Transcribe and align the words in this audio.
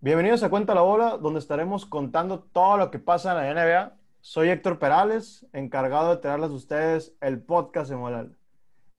Bienvenidos 0.00 0.44
a 0.44 0.48
Cuenta 0.48 0.76
la 0.76 0.82
Bola, 0.82 1.16
donde 1.16 1.40
estaremos 1.40 1.84
contando 1.84 2.38
todo 2.38 2.76
lo 2.76 2.92
que 2.92 3.00
pasa 3.00 3.32
en 3.32 3.56
la 3.56 3.64
NBA. 3.64 3.96
Soy 4.20 4.48
Héctor 4.48 4.78
Perales, 4.78 5.44
encargado 5.52 6.10
de 6.10 6.18
traerles 6.18 6.50
a 6.50 6.54
ustedes 6.54 7.16
el 7.20 7.42
podcast 7.42 7.88
semanal. 7.88 8.36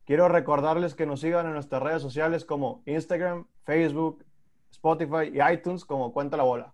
Quiero 0.03 0.27
recordarles 0.27 0.95
que 0.95 1.05
nos 1.05 1.21
sigan 1.21 1.45
en 1.45 1.53
nuestras 1.53 1.81
redes 1.81 2.01
sociales 2.01 2.43
como 2.43 2.83
Instagram, 2.85 3.45
Facebook, 3.63 4.25
Spotify 4.71 5.31
y 5.33 5.53
iTunes 5.53 5.85
como 5.85 6.11
Cuenta 6.11 6.35
la 6.35 6.43
Bola. 6.43 6.73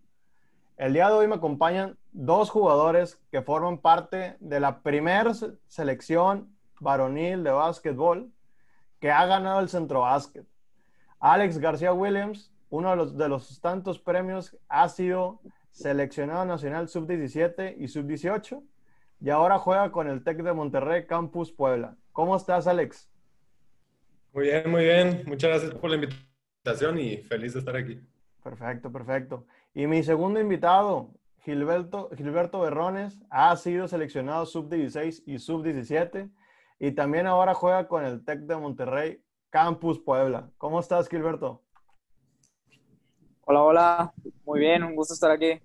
El 0.76 0.94
día 0.94 1.08
de 1.10 1.14
hoy 1.14 1.28
me 1.28 1.36
acompañan 1.36 1.96
dos 2.12 2.50
jugadores 2.50 3.22
que 3.30 3.44
forman 3.44 3.78
parte 3.78 4.38
de 4.40 4.60
la 4.60 4.80
primera 4.80 5.34
selección 5.68 6.50
varonil 6.80 7.44
de 7.44 7.52
básquetbol 7.52 8.32
que 9.00 9.12
ha 9.12 9.24
ganado 9.28 9.60
el 9.60 9.70
centro 9.70 10.02
básquet. 10.02 10.48
Alex 11.20 11.60
García 11.60 11.94
Williams 11.94 12.52
uno 12.70 12.92
de 12.92 12.96
los, 12.96 13.18
de 13.18 13.30
los 13.30 13.62
tantos 13.62 14.00
premios 14.00 14.58
ha 14.68 14.88
sido 14.90 15.42
seleccionado 15.72 16.46
nacional 16.46 16.88
sub-17 16.88 17.76
y 17.78 17.88
sub-18 17.88 18.64
y 19.20 19.30
ahora 19.30 19.58
juega 19.58 19.92
con 19.92 20.08
el 20.08 20.24
TEC 20.24 20.44
de 20.44 20.54
Monterrey 20.54 21.06
Campus 21.06 21.52
Puebla. 21.52 21.98
¿Cómo 22.12 22.36
estás, 22.36 22.68
Alex? 22.68 23.10
Muy 24.32 24.46
bien, 24.46 24.72
muy 24.72 24.84
bien. 24.84 25.24
Muchas 25.26 25.50
gracias 25.50 25.74
por 25.74 25.90
la 25.90 25.98
invitación 25.98 27.00
y 27.00 27.18
feliz 27.18 27.54
de 27.54 27.60
estar 27.60 27.76
aquí. 27.76 28.02
Perfecto, 28.44 28.92
perfecto. 28.92 29.48
Y 29.74 29.88
mi 29.88 30.04
segundo 30.04 30.40
invitado, 30.40 31.12
Gilberto, 31.40 32.10
Gilberto 32.16 32.62
Berrones, 32.62 33.20
ha 33.30 33.56
sido 33.58 33.88
seleccionado 33.88 34.46
sub-16 34.46 35.24
y 35.26 35.40
sub-17 35.40 36.32
y 36.80 36.92
también 36.92 37.28
ahora 37.28 37.54
juega 37.54 37.88
con 37.88 38.06
el 38.06 38.24
TEC 38.24 38.42
de 38.42 38.56
Monterrey 38.56 39.22
Campus 39.50 40.00
Puebla. 40.00 40.52
¿Cómo 40.58 40.80
estás, 40.80 41.10
Gilberto? 41.10 41.65
Hola, 43.48 43.62
hola, 43.62 44.14
muy 44.44 44.60
bien, 44.60 44.84
un 44.84 44.96
gusto 44.96 45.14
estar 45.14 45.30
aquí 45.30 45.62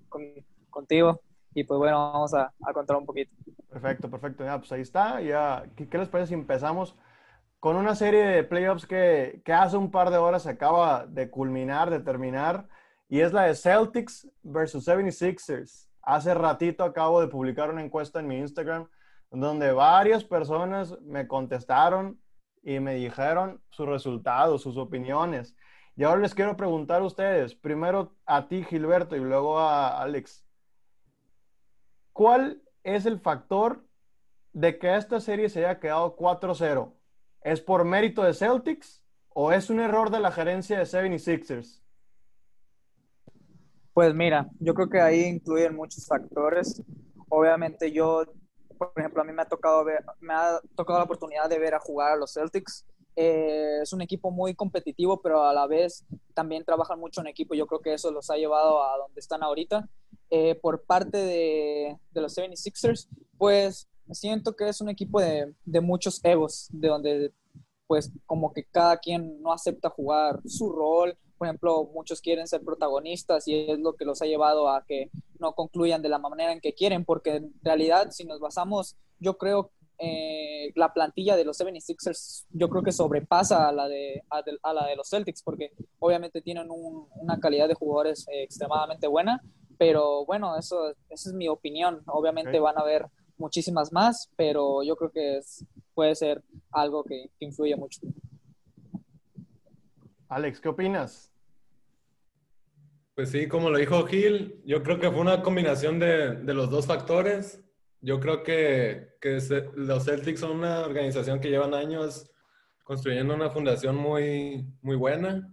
contigo 0.68 1.22
y 1.54 1.64
pues 1.64 1.78
bueno, 1.78 2.12
vamos 2.12 2.34
a, 2.34 2.52
contar 2.74 2.98
un 2.98 3.06
poquito. 3.06 3.34
Perfecto, 3.70 4.10
perfecto, 4.10 4.44
ya, 4.44 4.58
pues 4.58 4.70
ahí 4.72 4.82
está, 4.82 5.22
ya, 5.22 5.64
¿qué, 5.74 5.96
les 5.96 6.10
parece 6.10 6.28
si 6.28 6.34
empezamos 6.34 6.94
con 7.58 7.76
una 7.76 7.94
serie 7.94 8.22
de 8.22 8.44
playoffs 8.44 8.86
que, 8.86 9.40
que, 9.46 9.54
hace 9.54 9.78
un 9.78 9.90
par 9.90 10.10
de 10.10 10.18
horas 10.18 10.42
se 10.42 10.50
acaba 10.50 11.06
de 11.06 11.30
culminar, 11.30 11.88
de 11.88 12.00
terminar, 12.00 12.68
y 13.08 13.20
es 13.20 13.32
la 13.32 13.44
de 13.44 13.54
Celtics 13.54 14.28
versus 14.42 14.86
76ers. 14.86 15.88
Hace 16.02 16.34
ratito 16.34 16.84
acabo 16.84 17.22
de 17.22 17.28
publicar 17.28 17.70
una 17.70 17.82
encuesta 17.82 18.20
en 18.20 18.26
mi 18.26 18.36
Instagram 18.40 18.88
donde 19.30 19.72
varias 19.72 20.22
personas 20.22 21.00
me 21.00 21.26
contestaron 21.26 22.20
y 22.62 22.78
me 22.78 22.96
dijeron 22.96 23.62
sus 23.70 23.88
resultados, 23.88 24.60
sus 24.60 24.76
opiniones. 24.76 25.56
Y 26.00 26.04
ahora 26.04 26.22
les 26.22 26.34
quiero 26.34 26.56
preguntar 26.56 27.02
a 27.02 27.04
ustedes, 27.04 27.54
primero 27.54 28.16
a 28.24 28.48
ti 28.48 28.64
Gilberto 28.64 29.16
y 29.16 29.20
luego 29.20 29.58
a 29.58 30.00
Alex, 30.00 30.46
¿cuál 32.14 32.62
es 32.82 33.04
el 33.04 33.20
factor 33.20 33.84
de 34.54 34.78
que 34.78 34.96
esta 34.96 35.20
serie 35.20 35.50
se 35.50 35.58
haya 35.58 35.78
quedado 35.78 36.16
4-0? 36.16 36.94
¿Es 37.42 37.60
por 37.60 37.84
mérito 37.84 38.22
de 38.22 38.32
Celtics 38.32 39.04
o 39.28 39.52
es 39.52 39.68
un 39.68 39.78
error 39.78 40.08
de 40.08 40.20
la 40.20 40.32
gerencia 40.32 40.78
de 40.78 40.84
76ers? 40.84 41.82
Pues 43.92 44.14
mira, 44.14 44.48
yo 44.58 44.72
creo 44.72 44.88
que 44.88 45.02
ahí 45.02 45.24
incluyen 45.24 45.76
muchos 45.76 46.06
factores. 46.06 46.82
Obviamente 47.28 47.92
yo, 47.92 48.24
por 48.78 48.90
ejemplo, 48.96 49.20
a 49.20 49.26
mí 49.26 49.34
me 49.34 49.42
ha 49.42 49.48
tocado 49.48 49.84
ver, 49.84 50.02
me 50.20 50.32
ha 50.32 50.60
tocado 50.74 50.98
la 51.00 51.04
oportunidad 51.04 51.50
de 51.50 51.58
ver 51.58 51.74
a 51.74 51.78
jugar 51.78 52.12
a 52.12 52.16
los 52.16 52.32
Celtics 52.32 52.86
eh, 53.22 53.80
es 53.82 53.92
un 53.92 54.00
equipo 54.00 54.30
muy 54.30 54.54
competitivo, 54.54 55.20
pero 55.20 55.44
a 55.44 55.52
la 55.52 55.66
vez 55.66 56.06
también 56.32 56.64
trabajan 56.64 56.98
mucho 56.98 57.20
en 57.20 57.26
equipo. 57.26 57.54
Yo 57.54 57.66
creo 57.66 57.80
que 57.82 57.92
eso 57.92 58.10
los 58.10 58.30
ha 58.30 58.36
llevado 58.36 58.82
a 58.82 58.96
donde 58.96 59.20
están 59.20 59.42
ahorita. 59.42 59.86
Eh, 60.30 60.54
por 60.54 60.84
parte 60.84 61.18
de, 61.18 61.98
los 62.14 62.34
76ers, 62.34 63.08
pues 63.36 63.90
siento 64.10 64.56
que 64.56 64.70
es 64.70 64.80
un 64.80 64.88
equipo 64.88 65.20
de, 65.20 65.52
de, 65.66 65.80
muchos 65.82 66.24
egos, 66.24 66.68
de 66.70 66.88
donde 66.88 67.32
pues 67.86 68.10
como 68.24 68.54
que 68.54 68.64
cada 68.64 68.96
quien 68.96 69.42
no 69.42 69.52
acepta 69.52 69.90
jugar 69.90 70.40
su 70.46 70.72
rol. 70.72 71.18
Por 71.36 71.46
ejemplo, 71.46 71.90
muchos 71.92 72.22
quieren 72.22 72.48
ser 72.48 72.62
protagonistas 72.62 73.46
y 73.48 73.70
es 73.70 73.78
lo 73.80 73.96
que 73.96 74.06
los 74.06 74.22
ha 74.22 74.26
llevado 74.26 74.70
a 74.70 74.82
que 74.86 75.10
no 75.38 75.52
concluyan 75.52 76.00
de 76.00 76.08
la 76.08 76.18
manera 76.18 76.52
en 76.52 76.60
que 76.60 76.72
quieren, 76.72 77.04
porque 77.04 77.36
en 77.36 77.52
realidad 77.62 78.12
si 78.12 78.24
nos 78.24 78.40
basamos, 78.40 78.96
yo 79.18 79.36
creo 79.36 79.72
eh, 80.02 80.72
la 80.76 80.94
plantilla 80.94 81.36
de 81.36 81.44
los 81.44 81.60
76ers 81.60 82.46
yo 82.50 82.70
creo 82.70 82.82
que 82.82 82.90
sobrepasa 82.90 83.68
a 83.68 83.72
la 83.72 83.86
de, 83.86 84.22
a 84.30 84.72
la 84.72 84.86
de 84.86 84.96
los 84.96 85.10
Celtics 85.10 85.42
porque 85.42 85.72
obviamente 85.98 86.40
tienen 86.40 86.68
una 86.70 87.38
calidad 87.38 87.68
de 87.68 87.74
jugadores 87.74 88.26
eh, 88.28 88.44
extremadamente 88.44 89.06
buena, 89.06 89.42
pero 89.76 90.24
bueno, 90.24 90.56
eso, 90.56 90.94
esa 91.10 91.28
es 91.28 91.34
mi 91.34 91.48
opinión. 91.48 92.02
Obviamente 92.06 92.58
van 92.60 92.78
a 92.78 92.80
haber 92.80 93.06
muchísimas 93.36 93.92
más, 93.92 94.30
pero 94.36 94.82
yo 94.82 94.96
creo 94.96 95.10
que 95.10 95.40
puede 95.92 96.14
ser 96.14 96.42
algo 96.70 97.04
que, 97.04 97.30
influye 97.40 97.76
mucho. 97.76 98.00
Alex, 100.28 100.60
¿qué 100.60 100.68
opinas? 100.70 101.30
Pues 103.14 103.30
sí, 103.30 103.48
como 103.48 103.68
lo 103.68 103.76
dijo 103.76 104.06
Gil, 104.06 104.62
yo 104.64 104.82
creo 104.82 104.98
que 104.98 105.10
fue 105.10 105.20
una 105.20 105.42
combinación 105.42 105.98
de, 105.98 106.36
de 106.36 106.54
los 106.54 106.70
dos 106.70 106.86
factores 106.86 107.62
yo 108.00 108.18
creo 108.18 108.42
que, 108.42 109.16
que 109.20 109.38
los 109.74 110.04
Celtics 110.04 110.40
son 110.40 110.52
una 110.52 110.80
organización 110.80 111.40
que 111.40 111.50
llevan 111.50 111.74
años 111.74 112.30
construyendo 112.82 113.34
una 113.34 113.50
fundación 113.50 113.96
muy, 113.96 114.66
muy 114.80 114.96
buena 114.96 115.52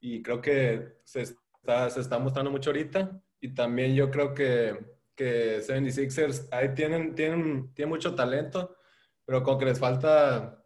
y 0.00 0.22
creo 0.22 0.40
que 0.40 1.00
se 1.04 1.22
está, 1.22 1.90
se 1.90 2.00
está 2.00 2.18
mostrando 2.18 2.50
mucho 2.50 2.70
ahorita. 2.70 3.22
Y 3.40 3.54
también 3.54 3.94
yo 3.94 4.10
creo 4.10 4.34
que, 4.34 4.78
que 5.14 5.58
76ers 5.58 6.48
ahí 6.50 6.74
tienen, 6.74 7.14
tienen, 7.14 7.72
tienen 7.74 7.90
mucho 7.90 8.14
talento, 8.14 8.76
pero 9.24 9.42
con 9.42 9.58
que 9.58 9.66
les 9.66 9.78
falta 9.78 10.64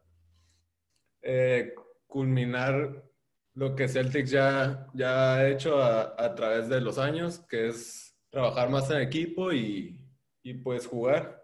eh, 1.22 1.74
culminar 2.06 3.04
lo 3.54 3.74
que 3.74 3.88
Celtics 3.88 4.30
ya, 4.30 4.86
ya 4.94 5.34
ha 5.34 5.48
hecho 5.48 5.82
a, 5.82 6.14
a 6.16 6.34
través 6.34 6.68
de 6.68 6.80
los 6.80 6.98
años, 6.98 7.40
que 7.40 7.68
es 7.68 8.16
trabajar 8.30 8.70
más 8.70 8.90
en 8.90 9.02
equipo 9.02 9.52
y, 9.52 10.01
y 10.42 10.54
pues 10.54 10.86
jugar. 10.86 11.42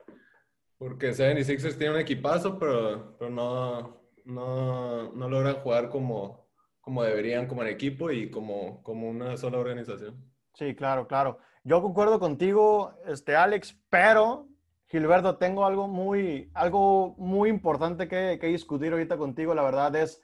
Porque 0.78 1.10
76ers 1.10 1.76
tiene 1.76 1.94
un 1.94 2.00
equipazo, 2.00 2.59
pero, 2.59 3.16
pero 3.19 3.31
no, 3.31 4.00
no, 4.25 5.12
no, 5.12 5.28
logran 5.28 5.56
jugar 5.56 5.88
como, 5.88 6.48
como 6.81 7.03
deberían, 7.03 7.47
como 7.47 7.62
en 7.62 7.69
equipo 7.69 8.10
y 8.10 8.31
como, 8.31 8.82
como 8.82 9.08
una 9.08 9.37
sola 9.37 9.58
organización. 9.58 10.25
Sí, 10.54 10.75
claro, 10.75 11.08
claro. 11.08 11.38
Yo 11.64 11.82
concuerdo 11.82 12.20
contigo, 12.20 12.94
este, 13.06 13.34
Alex, 13.34 13.76
pero 13.91 14.48
Gilberto, 14.87 15.37
tengo 15.37 15.66
algo 15.66 15.88
muy, 15.88 16.50
algo 16.54 17.14
muy 17.19 17.50
importante 17.50 18.08
que, 18.08 18.38
que 18.41 18.47
discutir 18.47 18.92
ahorita 18.92 19.19
contigo. 19.19 19.54
La 19.54 19.62
verdad 19.62 19.94
es 19.97 20.22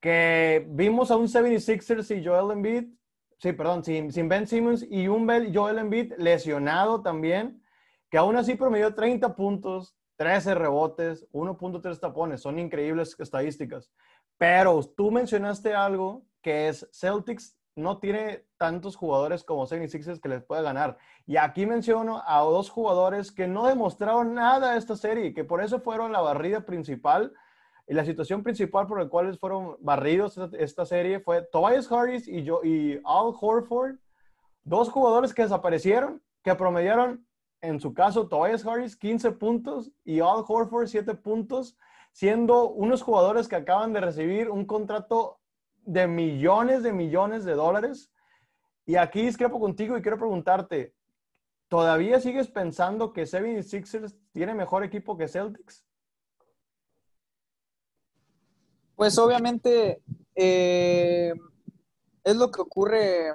que 0.00 0.66
vimos 0.68 1.10
a 1.10 1.16
un 1.16 1.28
76ers 1.28 2.16
y 2.16 2.24
Joel 2.24 2.52
Embiid, 2.52 2.84
sí, 3.38 3.52
perdón, 3.52 3.84
sin, 3.84 4.12
sin 4.12 4.28
Ben 4.28 4.46
Simmons 4.46 4.86
y 4.88 5.08
un 5.08 5.28
Joel 5.54 5.78
Embiid 5.78 6.14
lesionado 6.18 7.02
también 7.02 7.61
que 8.12 8.18
aún 8.18 8.36
así 8.36 8.56
promedió 8.56 8.94
30 8.94 9.34
puntos, 9.34 9.96
13 10.16 10.54
rebotes, 10.54 11.26
1.3 11.32 11.98
tapones. 11.98 12.42
Son 12.42 12.58
increíbles 12.58 13.16
estadísticas. 13.18 13.90
Pero 14.36 14.82
tú 14.94 15.10
mencionaste 15.10 15.74
algo 15.74 16.22
que 16.42 16.68
es 16.68 16.86
Celtics 16.92 17.56
no 17.74 18.00
tiene 18.00 18.44
tantos 18.58 18.96
jugadores 18.96 19.44
como 19.44 19.66
76ers 19.66 20.20
que 20.20 20.28
les 20.28 20.44
puede 20.44 20.62
ganar. 20.62 20.98
Y 21.24 21.38
aquí 21.38 21.64
menciono 21.64 22.22
a 22.26 22.40
dos 22.40 22.68
jugadores 22.68 23.32
que 23.32 23.46
no 23.48 23.66
demostraron 23.66 24.34
nada 24.34 24.76
esta 24.76 24.94
serie, 24.94 25.32
que 25.32 25.44
por 25.44 25.64
eso 25.64 25.80
fueron 25.80 26.12
la 26.12 26.20
barrida 26.20 26.66
principal. 26.66 27.32
Y 27.86 27.94
la 27.94 28.04
situación 28.04 28.42
principal 28.42 28.86
por 28.86 29.02
la 29.02 29.08
cual 29.08 29.38
fueron 29.38 29.78
barridos 29.80 30.38
esta, 30.52 30.84
serie 30.84 31.20
fue 31.20 31.48
Tobias 31.50 31.90
Harris 31.90 32.28
y, 32.28 32.42
yo, 32.42 32.60
y 32.62 33.00
Al 33.06 33.32
Horford, 33.40 33.96
dos 34.64 34.90
jugadores 34.90 35.32
que 35.32 35.44
desaparecieron, 35.44 36.22
que 36.44 36.54
promediaron 36.54 37.26
en 37.62 37.80
su 37.80 37.94
caso, 37.94 38.26
Tobias 38.26 38.66
Harris 38.66 38.96
15 38.96 39.32
puntos 39.32 39.92
y 40.04 40.18
Al 40.18 40.44
Horford 40.46 40.88
7 40.88 41.14
puntos, 41.14 41.78
siendo 42.10 42.68
unos 42.70 43.02
jugadores 43.02 43.46
que 43.46 43.56
acaban 43.56 43.92
de 43.92 44.00
recibir 44.00 44.50
un 44.50 44.66
contrato 44.66 45.38
de 45.84 46.08
millones 46.08 46.82
de 46.82 46.92
millones 46.92 47.44
de 47.44 47.54
dólares. 47.54 48.10
Y 48.84 48.96
aquí 48.96 49.22
discrepo 49.22 49.60
contigo 49.60 49.96
y 49.96 50.02
quiero 50.02 50.18
preguntarte, 50.18 50.92
¿todavía 51.68 52.20
sigues 52.20 52.48
pensando 52.48 53.12
que 53.12 53.22
76ers 53.22 54.18
tiene 54.32 54.54
mejor 54.54 54.82
equipo 54.82 55.16
que 55.16 55.28
Celtics? 55.28 55.84
Pues 58.96 59.16
obviamente 59.18 60.02
eh, 60.34 61.32
es 62.24 62.36
lo 62.36 62.50
que 62.50 62.60
ocurre 62.60 63.32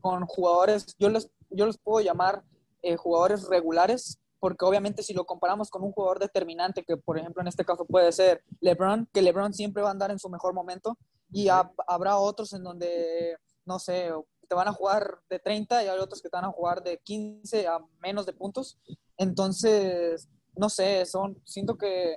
con 0.00 0.24
jugadores, 0.24 0.96
yo 0.98 1.10
les, 1.10 1.30
yo 1.50 1.66
los 1.66 1.76
puedo 1.76 2.04
llamar 2.04 2.42
eh, 2.82 2.96
jugadores 2.96 3.48
regulares, 3.48 4.18
porque 4.40 4.64
obviamente 4.64 5.02
si 5.02 5.14
lo 5.14 5.24
comparamos 5.24 5.70
con 5.70 5.82
un 5.82 5.92
jugador 5.92 6.18
determinante, 6.18 6.84
que 6.84 6.96
por 6.96 7.18
ejemplo 7.18 7.42
en 7.42 7.48
este 7.48 7.64
caso 7.64 7.84
puede 7.84 8.10
ser 8.12 8.42
LeBron, 8.60 9.08
que 9.12 9.22
LeBron 9.22 9.54
siempre 9.54 9.82
va 9.82 9.88
a 9.88 9.92
andar 9.92 10.10
en 10.10 10.18
su 10.18 10.28
mejor 10.28 10.52
momento, 10.52 10.98
y 11.30 11.48
habrá 11.48 12.18
otros 12.18 12.52
en 12.52 12.62
donde, 12.62 13.36
no 13.64 13.78
sé, 13.78 14.10
te 14.48 14.54
van 14.54 14.68
a 14.68 14.72
jugar 14.72 15.18
de 15.30 15.38
30 15.38 15.82
y 15.82 15.88
hay 15.88 15.98
otros 15.98 16.20
que 16.20 16.28
te 16.28 16.36
van 16.36 16.44
a 16.44 16.52
jugar 16.52 16.82
de 16.82 16.98
15 16.98 17.66
a 17.66 17.78
menos 18.00 18.26
de 18.26 18.34
puntos. 18.34 18.78
Entonces, 19.16 20.28
no 20.54 20.68
sé, 20.68 21.06
son, 21.06 21.40
siento 21.44 21.78
que 21.78 22.16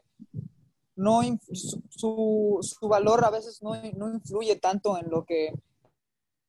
no, 0.96 1.22
su, 1.52 2.60
su, 2.62 2.88
valor 2.88 3.24
a 3.24 3.30
veces 3.30 3.62
no, 3.62 3.72
no 3.96 4.14
influye 4.14 4.58
tanto 4.58 4.98
en 4.98 5.10
lo 5.10 5.24
que 5.24 5.54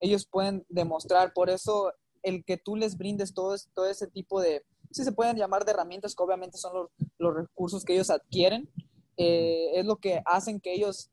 ellos 0.00 0.26
pueden 0.26 0.64
demostrar. 0.68 1.32
Por 1.32 1.50
eso 1.50 1.92
el 2.26 2.44
que 2.44 2.56
tú 2.56 2.74
les 2.74 2.98
brindes 2.98 3.32
todo, 3.32 3.54
todo 3.72 3.88
ese 3.88 4.08
tipo 4.08 4.40
de, 4.40 4.64
si 4.90 5.04
se 5.04 5.12
pueden 5.12 5.36
llamar 5.36 5.64
de 5.64 5.70
herramientas, 5.70 6.14
que 6.14 6.22
obviamente 6.22 6.58
son 6.58 6.74
los, 6.74 6.90
los 7.18 7.34
recursos 7.34 7.84
que 7.84 7.94
ellos 7.94 8.10
adquieren, 8.10 8.68
eh, 9.16 9.78
es 9.78 9.86
lo 9.86 9.96
que 9.96 10.22
hacen 10.26 10.60
que 10.60 10.74
ellos 10.74 11.10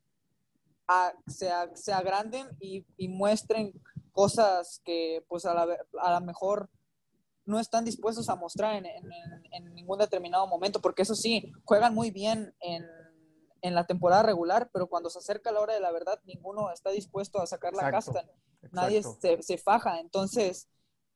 se, 1.28 1.50
se, 1.76 1.94
agranden 1.94 2.48
y, 2.60 2.86
y, 2.98 3.08
muestren 3.08 3.74
cosas 4.12 4.82
que 4.84 5.24
pues 5.28 5.46
a 5.46 5.54
la, 5.54 5.78
a 6.02 6.20
lo 6.20 6.26
mejor 6.26 6.70
no 7.46 7.60
están 7.60 7.86
dispuestos 7.86 8.28
a 8.30 8.36
mostrar 8.36 8.76
en, 8.76 8.86
en, 8.86 9.06
en, 9.52 9.76
ningún 9.76 10.00
determinado 10.00 10.48
momento, 10.48 10.82
porque 10.82 11.04
eso 11.04 11.16
sí, 11.16 11.52
juegan 11.64 11.94
muy 11.94 12.10
bien 12.12 12.56
en, 12.60 12.84
en, 13.62 13.76
la 13.76 13.86
temporada 13.86 14.24
regular, 14.24 14.70
pero 14.74 14.88
cuando 14.88 15.10
se 15.10 15.20
acerca 15.20 15.52
la 15.52 15.62
hora 15.62 15.74
de 15.74 15.80
la 15.80 15.92
verdad, 15.92 16.20
ninguno 16.26 16.72
está 16.72 16.90
dispuesto 16.90 17.42
a 17.42 17.48
sacar 17.48 17.74
la 17.74 17.92
casta, 17.92 18.26
nadie 18.72 19.04
se, 19.04 19.42
se, 19.42 19.58
faja, 19.58 20.00
entonces, 20.00 20.70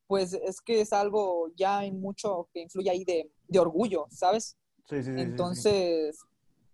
pues 0.08 0.32
es 0.32 0.60
que 0.60 0.80
es 0.80 0.92
algo, 0.92 1.52
ya 1.54 1.78
hay 1.78 1.92
mucho 1.92 2.48
que 2.52 2.62
influye 2.62 2.90
ahí 2.90 3.04
de, 3.04 3.30
de 3.46 3.58
orgullo, 3.58 4.06
¿sabes? 4.10 4.56
Sí, 4.88 5.02
sí, 5.02 5.14
sí, 5.14 5.20
entonces, 5.20 6.18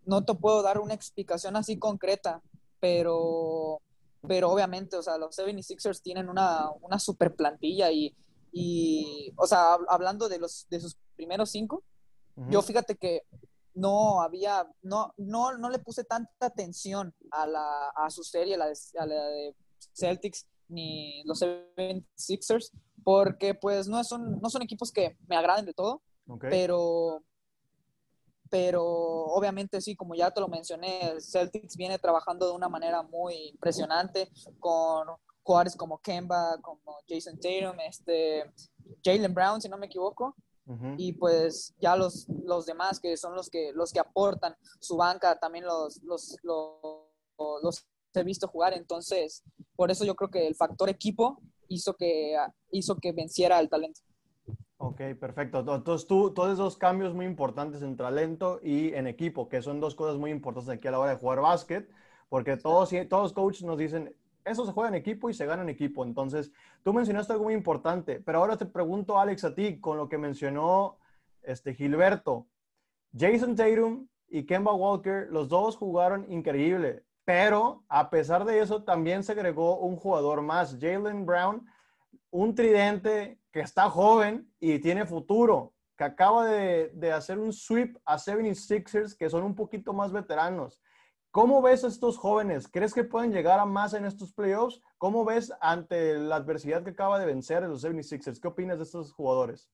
no 0.06 0.24
te 0.24 0.34
puedo 0.34 0.62
dar 0.62 0.78
una 0.78 0.94
explicación 0.94 1.56
así 1.56 1.76
concreta, 1.76 2.40
pero, 2.78 3.82
pero 4.26 4.50
obviamente, 4.50 4.96
o 4.96 5.02
sea, 5.02 5.18
los 5.18 5.36
76ers 5.36 6.00
tienen 6.00 6.28
una, 6.28 6.70
una 6.80 6.98
super 7.00 7.34
plantilla 7.34 7.90
y, 7.90 8.16
y, 8.52 9.32
o 9.36 9.48
sea, 9.48 9.74
hablando 9.88 10.28
de, 10.28 10.38
los, 10.38 10.68
de 10.70 10.78
sus 10.78 10.96
primeros 11.16 11.50
cinco, 11.50 11.82
yo 12.50 12.62
fíjate 12.62 12.96
que 12.96 13.22
no 13.74 14.22
había, 14.22 14.68
no, 14.82 15.12
no, 15.16 15.56
no 15.58 15.70
le 15.70 15.78
puse 15.80 16.04
tanta 16.04 16.46
atención 16.46 17.14
a, 17.30 17.46
la, 17.46 17.88
a 17.96 18.10
su 18.10 18.22
serie, 18.22 18.54
a 18.54 18.58
la, 18.58 18.66
de, 18.66 18.74
a 18.98 19.06
la 19.06 19.24
de 19.26 19.56
Celtics 19.92 20.46
ni 20.68 21.22
los 21.24 21.42
76ers, 21.42 22.70
porque 23.04 23.54
pues 23.54 23.86
no 23.86 24.02
son, 24.02 24.40
no 24.40 24.50
son 24.50 24.62
equipos 24.62 24.90
que 24.90 25.16
me 25.28 25.36
agraden 25.36 25.66
de 25.66 25.74
todo, 25.74 26.02
pero 26.40 27.22
pero 28.50 28.84
obviamente 28.84 29.80
sí, 29.80 29.96
como 29.96 30.14
ya 30.14 30.30
te 30.30 30.40
lo 30.40 30.46
mencioné, 30.46 31.20
Celtics 31.20 31.76
viene 31.76 31.98
trabajando 31.98 32.46
de 32.46 32.52
una 32.52 32.68
manera 32.68 33.02
muy 33.02 33.48
impresionante 33.48 34.30
con 34.60 35.08
jugadores 35.42 35.74
como 35.74 35.98
Kemba, 35.98 36.58
como 36.60 36.98
Jason 37.08 37.38
Tatum, 37.38 37.80
este, 37.80 38.44
Jalen 39.04 39.34
Brown, 39.34 39.60
si 39.60 39.68
no 39.68 39.76
me 39.76 39.86
equivoco, 39.86 40.36
y 40.96 41.12
pues 41.12 41.74
ya 41.78 41.94
los, 41.94 42.26
los 42.28 42.64
demás 42.64 42.98
que 42.98 43.16
son 43.16 43.34
los 43.34 43.50
que, 43.50 43.72
los 43.74 43.92
que 43.92 44.00
aportan 44.00 44.56
su 44.80 44.96
banca, 44.96 45.38
también 45.38 45.66
los, 45.66 46.00
los, 46.04 46.36
los, 46.42 47.60
los 47.62 47.86
he 48.14 48.22
visto 48.22 48.48
jugar, 48.48 48.72
entonces 48.72 49.42
por 49.76 49.90
eso 49.90 50.04
yo 50.04 50.14
creo 50.14 50.30
que 50.30 50.46
el 50.46 50.54
factor 50.54 50.88
equipo 50.88 51.42
hizo 51.68 51.94
que, 51.94 52.36
hizo 52.70 52.96
que 52.96 53.12
venciera 53.12 53.60
el 53.60 53.68
talento. 53.68 54.00
Ok, 54.76 55.00
perfecto. 55.18 55.60
Entonces 55.60 56.06
tú, 56.06 56.32
todos 56.34 56.52
esos 56.52 56.76
cambios 56.76 57.14
muy 57.14 57.26
importantes 57.26 57.82
en 57.82 57.96
talento 57.96 58.60
y 58.62 58.92
en 58.92 59.06
equipo, 59.06 59.48
que 59.48 59.62
son 59.62 59.80
dos 59.80 59.94
cosas 59.94 60.18
muy 60.18 60.30
importantes 60.30 60.68
aquí 60.68 60.88
a 60.88 60.90
la 60.90 60.98
hora 60.98 61.12
de 61.12 61.16
jugar 61.16 61.40
básquet, 61.40 61.88
porque 62.28 62.56
todos, 62.56 62.90
todos 63.08 63.22
los 63.22 63.32
coaches 63.32 63.62
nos 63.62 63.78
dicen, 63.78 64.14
eso 64.44 64.66
se 64.66 64.72
juega 64.72 64.88
en 64.88 64.96
equipo 64.96 65.30
y 65.30 65.34
se 65.34 65.46
gana 65.46 65.62
en 65.62 65.68
equipo. 65.68 66.04
Entonces, 66.04 66.52
tú 66.82 66.92
mencionaste 66.92 67.32
algo 67.32 67.44
muy 67.44 67.54
importante, 67.54 68.20
pero 68.20 68.38
ahora 68.38 68.56
te 68.56 68.66
pregunto, 68.66 69.18
Alex, 69.18 69.44
a 69.44 69.54
ti, 69.54 69.80
con 69.80 69.96
lo 69.96 70.08
que 70.08 70.18
mencionó 70.18 70.98
este 71.42 71.74
Gilberto, 71.74 72.46
Jason 73.16 73.54
Tatum 73.54 74.06
y 74.28 74.44
Kemba 74.44 74.74
Walker, 74.74 75.28
los 75.30 75.48
dos 75.48 75.76
jugaron 75.76 76.30
increíble, 76.30 77.04
pero 77.24 77.84
a 77.88 78.10
pesar 78.10 78.44
de 78.44 78.60
eso, 78.60 78.82
también 78.82 79.22
se 79.22 79.32
agregó 79.32 79.78
un 79.78 79.96
jugador 79.96 80.42
más, 80.42 80.76
Jalen 80.78 81.24
Brown, 81.24 81.66
un 82.30 82.54
tridente 82.54 83.40
que 83.50 83.60
está 83.60 83.88
joven 83.88 84.52
y 84.60 84.78
tiene 84.78 85.06
futuro, 85.06 85.72
que 85.96 86.04
acaba 86.04 86.46
de, 86.46 87.12
hacer 87.12 87.38
un 87.38 87.52
sweep 87.52 87.96
a 88.04 88.16
76ers, 88.16 89.16
que 89.16 89.30
son 89.30 89.44
un 89.44 89.54
poquito 89.54 89.92
más 89.92 90.12
veteranos. 90.12 90.80
¿Cómo 91.30 91.62
ves 91.62 91.82
a 91.82 91.88
estos 91.88 92.18
jóvenes? 92.18 92.68
¿Crees 92.68 92.92
que 92.92 93.04
pueden 93.04 93.32
llegar 93.32 93.58
a 93.58 93.64
más 93.64 93.94
en 93.94 94.04
estos 94.04 94.32
playoffs? 94.32 94.80
¿Cómo 94.98 95.24
ves 95.24 95.52
ante 95.60 96.18
la 96.18 96.36
adversidad 96.36 96.84
que 96.84 96.90
acaba 96.90 97.18
de 97.18 97.26
vencer 97.26 97.64
a 97.64 97.68
los 97.68 97.84
76ers? 97.84 98.40
¿Qué 98.40 98.48
opinas 98.48 98.78
de 98.78 98.84
estos 98.84 99.12
jugadores? 99.12 99.68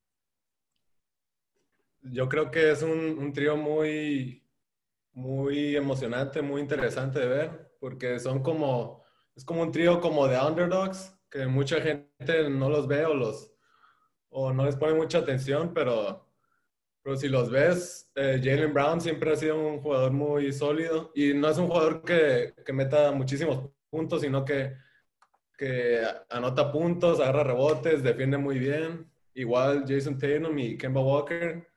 Yo 2.03 2.29
creo 2.29 2.51
que 2.51 2.71
es 2.71 2.83
un, 2.83 3.19
un 3.19 3.33
trío 3.33 3.59
muy, 3.59 4.40
muy 5.13 5.77
emocionante, 5.77 6.43
muy 6.43 6.61
interesante 6.61 7.21
de 7.21 7.27
ver, 7.27 7.75
porque 7.81 8.19
son 8.19 8.43
como, 8.43 9.05
es 9.35 9.45
como 9.45 9.63
un 9.63 9.73
trío 9.73 10.01
como 10.01 10.29
de 10.29 10.39
underdogs, 10.39 11.15
que 11.31 11.47
mucha 11.47 11.81
gente 11.81 12.51
no 12.51 12.69
los 12.69 12.87
ve 12.87 13.05
o 13.05 13.15
los 13.15 13.51
o 14.31 14.53
no 14.53 14.65
les 14.65 14.77
pone 14.77 14.95
mucha 14.95 15.19
atención, 15.19 15.73
pero, 15.75 16.27
pero 17.03 17.17
si 17.17 17.29
los 17.29 17.51
ves, 17.51 18.11
eh, 18.15 18.41
Jalen 18.43 18.73
Brown 18.73 19.01
siempre 19.01 19.33
ha 19.33 19.37
sido 19.37 19.59
un 19.59 19.81
jugador 19.81 20.13
muy 20.13 20.53
sólido 20.53 21.11
y 21.15 21.35
no 21.35 21.49
es 21.49 21.59
un 21.59 21.67
jugador 21.67 22.03
que, 22.05 22.55
que 22.65 22.73
meta 22.73 23.11
muchísimos 23.13 23.71
puntos, 23.91 24.23
sino 24.23 24.45
que, 24.45 24.75
que 25.59 26.03
anota 26.31 26.71
puntos, 26.71 27.21
agarra 27.21 27.45
rebotes, 27.45 28.03
defiende 28.03 28.39
muy 28.39 28.59
bien. 28.59 29.11
Igual 29.35 29.85
Jason 29.87 30.19
Tatum 30.19 30.59
y 30.59 30.77
Kemba 30.77 31.01
Walker 31.01 31.70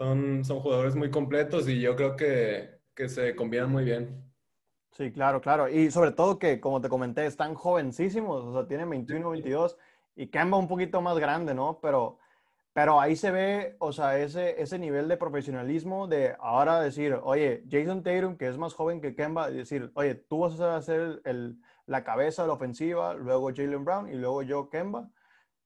son, 0.00 0.42
son 0.46 0.60
jugadores 0.60 0.96
muy 0.96 1.10
completos 1.10 1.68
y 1.68 1.78
yo 1.78 1.94
creo 1.94 2.16
que, 2.16 2.80
que 2.94 3.10
se 3.10 3.36
combinan 3.36 3.70
muy 3.70 3.84
bien. 3.84 4.32
Sí, 4.92 5.12
claro, 5.12 5.42
claro. 5.42 5.68
Y 5.68 5.90
sobre 5.90 6.12
todo 6.12 6.38
que, 6.38 6.58
como 6.58 6.80
te 6.80 6.88
comenté, 6.88 7.26
están 7.26 7.54
jovencísimos, 7.54 8.42
o 8.42 8.52
sea, 8.54 8.66
tienen 8.66 8.88
21, 8.88 9.28
22 9.28 9.76
y 10.16 10.28
Kemba 10.28 10.56
un 10.56 10.68
poquito 10.68 11.02
más 11.02 11.18
grande, 11.18 11.52
¿no? 11.52 11.80
Pero, 11.82 12.16
pero 12.72 12.98
ahí 12.98 13.14
se 13.14 13.30
ve, 13.30 13.76
o 13.78 13.92
sea, 13.92 14.18
ese, 14.18 14.60
ese 14.62 14.78
nivel 14.78 15.06
de 15.06 15.18
profesionalismo 15.18 16.08
de 16.08 16.34
ahora 16.40 16.80
decir, 16.80 17.18
oye, 17.22 17.62
Jason 17.70 18.02
Tatum, 18.02 18.38
que 18.38 18.48
es 18.48 18.56
más 18.56 18.72
joven 18.72 19.02
que 19.02 19.14
Kemba, 19.14 19.50
decir, 19.50 19.92
oye, 19.94 20.14
tú 20.14 20.38
vas 20.40 20.58
a 20.60 20.80
ser 20.80 21.20
el, 21.26 21.58
la 21.84 22.04
cabeza 22.04 22.42
de 22.42 22.48
la 22.48 22.54
ofensiva, 22.54 23.12
luego 23.12 23.50
Jalen 23.54 23.84
Brown 23.84 24.08
y 24.08 24.14
luego 24.14 24.42
yo 24.42 24.70
Kemba. 24.70 25.10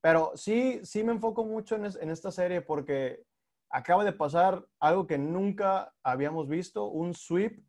Pero 0.00 0.32
sí, 0.34 0.80
sí 0.82 1.04
me 1.04 1.12
enfoco 1.12 1.44
mucho 1.44 1.76
en, 1.76 1.84
en 1.84 2.10
esta 2.10 2.32
serie 2.32 2.62
porque 2.62 3.24
acaba 3.74 4.04
de 4.04 4.12
pasar 4.12 4.64
algo 4.78 5.04
que 5.08 5.18
nunca 5.18 5.92
habíamos 6.04 6.48
visto, 6.48 6.84
un 6.84 7.12
sweep 7.12 7.60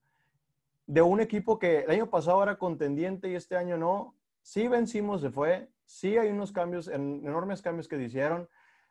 de 0.85 1.01
un 1.01 1.19
equipo 1.19 1.57
que 1.57 1.79
el 1.79 1.89
año 1.89 2.11
pasado 2.11 2.43
era 2.43 2.59
contendiente 2.59 3.27
y 3.27 3.33
este 3.33 3.57
año 3.57 3.75
no. 3.75 4.15
Sí 4.43 4.67
vencimos, 4.67 5.21
se 5.21 5.31
fue, 5.31 5.67
sí 5.83 6.15
hay 6.15 6.29
unos 6.29 6.51
cambios, 6.51 6.89
enormes 6.89 7.63
cambios 7.63 7.87
que 7.87 7.99
hicieron. 7.99 8.47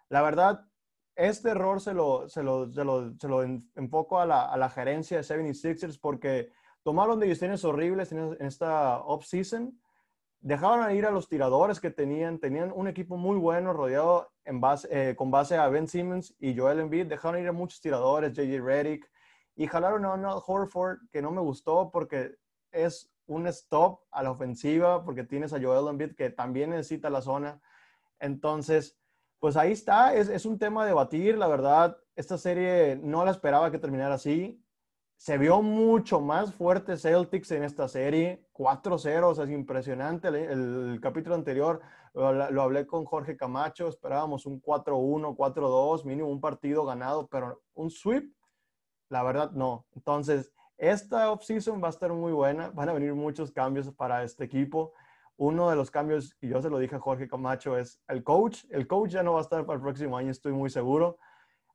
La 0.08 0.22
verdad, 0.22 0.66
este 1.14 1.50
error 1.50 1.80
se 1.80 1.94
lo, 1.94 2.28
se 2.28 2.40
enfoco 3.76 4.18
a 4.18 4.26
la, 4.26 4.46
a 4.46 4.56
la, 4.56 4.68
gerencia 4.68 5.18
de 5.18 5.22
76ers 5.22 6.00
porque 6.00 6.50
tomaron 6.82 7.20
decisiones 7.20 7.64
horribles 7.64 8.10
en, 8.10 8.36
esta 8.40 8.98
off-season. 8.98 9.80
Dejaron 10.44 10.94
ir 10.94 11.06
a 11.06 11.10
los 11.10 11.26
tiradores 11.26 11.80
que 11.80 11.90
tenían. 11.90 12.38
Tenían 12.38 12.70
un 12.70 12.86
equipo 12.86 13.16
muy 13.16 13.38
bueno 13.38 13.72
rodeado 13.72 14.30
eh, 14.44 15.14
con 15.16 15.30
base 15.30 15.56
a 15.56 15.66
Ben 15.70 15.88
Simmons 15.88 16.36
y 16.38 16.54
Joel 16.54 16.80
Embiid. 16.80 17.06
Dejaron 17.06 17.40
ir 17.40 17.48
a 17.48 17.52
muchos 17.52 17.80
tiradores, 17.80 18.34
JJ 18.34 18.60
Redick. 18.60 19.10
Y 19.56 19.66
jalaron 19.66 20.04
a 20.04 20.08
Donald 20.08 20.42
Horford, 20.46 20.98
que 21.10 21.22
no 21.22 21.30
me 21.30 21.40
gustó 21.40 21.90
porque 21.90 22.36
es 22.72 23.10
un 23.24 23.46
stop 23.46 24.00
a 24.10 24.22
la 24.22 24.32
ofensiva 24.32 25.02
porque 25.02 25.24
tienes 25.24 25.54
a 25.54 25.60
Joel 25.62 25.88
Embiid 25.88 26.14
que 26.14 26.28
también 26.28 26.68
necesita 26.68 27.08
la 27.08 27.22
zona. 27.22 27.62
Entonces, 28.18 28.98
pues 29.38 29.56
ahí 29.56 29.72
está, 29.72 30.14
es, 30.14 30.44
un 30.44 30.58
tema 30.58 30.84
de 30.84 30.92
batir, 30.92 31.38
la 31.38 31.48
verdad. 31.48 31.96
Esta 32.16 32.36
serie 32.36 33.00
no 33.02 33.24
la 33.24 33.30
esperaba 33.30 33.70
que 33.70 33.78
terminara 33.78 34.16
así. 34.16 34.62
Se 35.24 35.38
vio 35.38 35.62
mucho 35.62 36.20
más 36.20 36.52
fuerte 36.52 36.98
Celtics 36.98 37.50
en 37.52 37.64
esta 37.64 37.88
serie, 37.88 38.44
4-0, 38.52 39.24
o 39.24 39.34
sea, 39.34 39.44
es 39.44 39.50
impresionante. 39.50 40.28
El, 40.28 40.98
capítulo 41.00 41.34
anterior 41.34 41.80
lo, 42.12 42.60
hablé 42.60 42.86
con 42.86 43.06
Jorge 43.06 43.34
Camacho, 43.34 43.88
esperábamos 43.88 44.44
un 44.44 44.60
4-1, 44.60 45.34
4-2, 45.34 46.04
mínimo 46.04 46.28
un 46.28 46.42
partido 46.42 46.84
ganado, 46.84 47.26
pero 47.28 47.62
un 47.72 47.90
sweep, 47.90 48.34
la 49.08 49.22
verdad 49.22 49.50
no. 49.52 49.86
Entonces, 49.94 50.52
esta 50.76 51.30
offseason 51.30 51.82
va 51.82 51.86
a 51.86 51.96
estar 51.96 52.12
muy 52.12 52.32
buena, 52.32 52.68
van 52.74 52.90
a 52.90 52.92
venir 52.92 53.14
muchos 53.14 53.50
cambios 53.50 53.90
para 53.94 54.24
este 54.24 54.44
equipo. 54.44 54.92
Uno 55.38 55.70
de 55.70 55.76
los 55.76 55.90
cambios, 55.90 56.36
y 56.42 56.48
yo 56.48 56.60
se 56.60 56.68
lo 56.68 56.78
dije 56.78 56.96
a 56.96 57.00
Jorge 57.00 57.28
Camacho, 57.28 57.78
es 57.78 57.98
el 58.08 58.22
coach. 58.22 58.64
El 58.68 58.86
coach 58.86 59.12
ya 59.12 59.22
no 59.22 59.32
va 59.32 59.38
a 59.38 59.42
estar 59.42 59.64
para 59.64 59.76
el 59.76 59.82
próximo 59.82 60.18
año, 60.18 60.30
estoy 60.30 60.52
muy 60.52 60.68
seguro. 60.68 61.16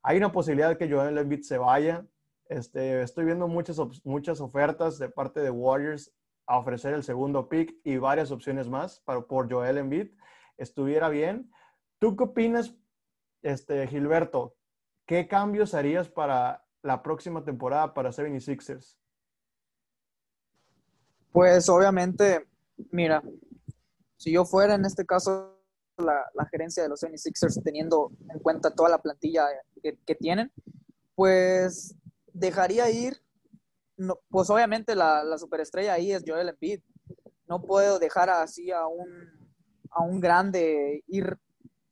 Hay 0.04 0.18
una 0.18 0.30
posibilidad 0.30 0.68
de 0.68 0.78
que 0.78 0.88
Joel 0.88 1.18
Embiid 1.18 1.42
se 1.42 1.58
vaya. 1.58 2.06
Este, 2.50 3.00
estoy 3.00 3.26
viendo 3.26 3.46
muchas, 3.46 3.78
muchas 4.02 4.40
ofertas 4.40 4.98
de 4.98 5.08
parte 5.08 5.38
de 5.38 5.50
Warriors 5.50 6.12
a 6.46 6.58
ofrecer 6.58 6.94
el 6.94 7.04
segundo 7.04 7.48
pick 7.48 7.76
y 7.84 7.96
varias 7.96 8.32
opciones 8.32 8.68
más 8.68 8.98
para, 9.04 9.20
por 9.20 9.48
Joel 9.48 9.78
Embiid. 9.78 10.08
Estuviera 10.56 11.08
bien. 11.08 11.48
¿Tú 12.00 12.16
qué 12.16 12.24
opinas, 12.24 12.74
este, 13.42 13.86
Gilberto? 13.86 14.56
¿Qué 15.06 15.28
cambios 15.28 15.74
harías 15.74 16.08
para 16.08 16.66
la 16.82 17.04
próxima 17.04 17.44
temporada 17.44 17.94
para 17.94 18.10
76ers? 18.10 18.96
Pues 21.30 21.68
obviamente, 21.68 22.48
mira, 22.90 23.22
si 24.16 24.32
yo 24.32 24.44
fuera 24.44 24.74
en 24.74 24.84
este 24.86 25.06
caso 25.06 25.56
la, 25.98 26.24
gerencia 26.50 26.82
de 26.82 26.88
los 26.88 27.00
76ers 27.00 27.62
teniendo 27.62 28.10
en 28.28 28.40
cuenta 28.40 28.74
toda 28.74 28.88
la 28.88 28.98
plantilla 28.98 29.46
que, 29.80 30.14
tienen, 30.16 30.50
pues 31.14 31.94
dejaría 32.32 32.90
ir, 32.90 33.22
no, 33.96 34.18
pues 34.28 34.48
obviamente 34.50 34.94
la, 34.94 35.24
la, 35.24 35.38
superestrella 35.38 35.94
ahí 35.94 36.12
es 36.12 36.24
Joel 36.26 36.48
Embiid. 36.48 36.80
No 37.46 37.62
puedo 37.62 37.98
dejar 37.98 38.30
así 38.30 38.70
a 38.70 38.86
un, 38.86 39.08
a 39.90 40.02
un 40.02 40.20
grande 40.20 41.02
ir 41.08 41.38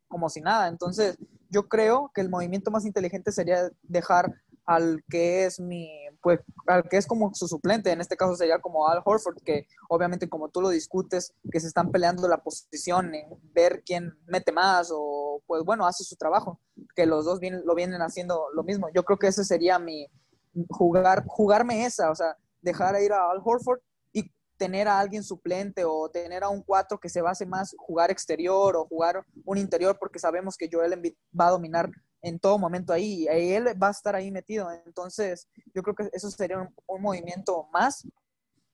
como 0.06 0.28
si 0.28 0.40
nada. 0.40 0.68
Entonces, 0.68 1.18
yo 1.50 1.68
creo 1.68 2.10
que 2.14 2.20
el 2.20 2.30
movimiento 2.30 2.70
más 2.70 2.84
inteligente 2.84 3.32
sería 3.32 3.70
dejar 3.82 4.32
al 4.68 5.02
que 5.08 5.46
es 5.46 5.58
mi, 5.60 5.88
pues, 6.20 6.40
al 6.66 6.86
que 6.90 6.98
es 6.98 7.06
como 7.06 7.34
su 7.34 7.48
suplente, 7.48 7.90
en 7.90 8.02
este 8.02 8.18
caso 8.18 8.36
sería 8.36 8.60
como 8.60 8.86
Al 8.86 9.00
Horford, 9.02 9.38
que 9.42 9.66
obviamente 9.88 10.28
como 10.28 10.50
tú 10.50 10.60
lo 10.60 10.68
discutes, 10.68 11.32
que 11.50 11.58
se 11.58 11.68
están 11.68 11.90
peleando 11.90 12.28
la 12.28 12.42
posición 12.42 13.14
en 13.14 13.26
ver 13.54 13.82
quién 13.82 14.12
mete 14.26 14.52
más 14.52 14.90
o 14.92 15.42
pues 15.46 15.64
bueno, 15.64 15.86
hace 15.86 16.04
su 16.04 16.16
trabajo, 16.16 16.60
que 16.94 17.06
los 17.06 17.24
dos 17.24 17.40
lo 17.64 17.74
vienen 17.74 18.02
haciendo 18.02 18.48
lo 18.54 18.62
mismo. 18.62 18.88
Yo 18.94 19.04
creo 19.04 19.18
que 19.18 19.28
ese 19.28 19.42
sería 19.42 19.78
mi, 19.78 20.06
jugar, 20.68 21.24
jugarme 21.26 21.84
esa, 21.84 22.10
o 22.10 22.14
sea, 22.14 22.36
dejar 22.60 23.00
ir 23.00 23.12
a 23.12 23.30
Al 23.30 23.40
Horford 23.44 23.80
y 24.12 24.30
tener 24.56 24.88
a 24.88 24.98
alguien 24.98 25.22
suplente 25.22 25.84
o 25.84 26.08
tener 26.08 26.42
a 26.42 26.48
un 26.48 26.62
cuatro 26.62 26.98
que 26.98 27.08
se 27.08 27.22
base 27.22 27.46
más 27.46 27.74
jugar 27.78 28.10
exterior 28.10 28.76
o 28.76 28.86
jugar 28.86 29.24
un 29.44 29.58
interior 29.58 29.96
porque 29.98 30.18
sabemos 30.18 30.56
que 30.56 30.68
Joel 30.70 31.00
va 31.38 31.48
a 31.48 31.52
dominar 31.52 31.90
en 32.22 32.38
todo 32.38 32.58
momento 32.58 32.92
ahí, 32.92 33.26
y 33.30 33.52
él 33.52 33.66
va 33.80 33.88
a 33.88 33.92
estar 33.92 34.14
ahí 34.14 34.30
metido. 34.30 34.70
Entonces, 34.86 35.48
yo 35.74 35.82
creo 35.82 35.94
que 35.94 36.08
eso 36.12 36.30
sería 36.30 36.58
un, 36.58 37.02
movimiento 37.02 37.68
más. 37.72 38.06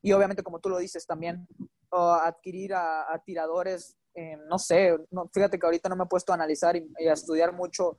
Y 0.03 0.13
obviamente, 0.13 0.43
como 0.43 0.61
tú 0.61 0.69
lo 0.69 0.79
dices, 0.79 1.07
también 1.07 1.47
adquirir 1.91 2.75
a, 2.75 3.23
tiradores, 3.25 3.97
eh, 4.15 4.37
no 4.49 4.59
sé, 4.59 4.97
fíjate 5.33 5.59
que 5.59 5.67
ahorita 5.67 5.89
no 5.89 5.97
me 5.97 6.05
he 6.05 6.09
puesto 6.09 6.33
a 6.33 6.37
analizar 6.37 6.77
y, 6.77 7.07
a 7.07 7.13
estudiar 7.13 7.53
mucho 7.53 7.99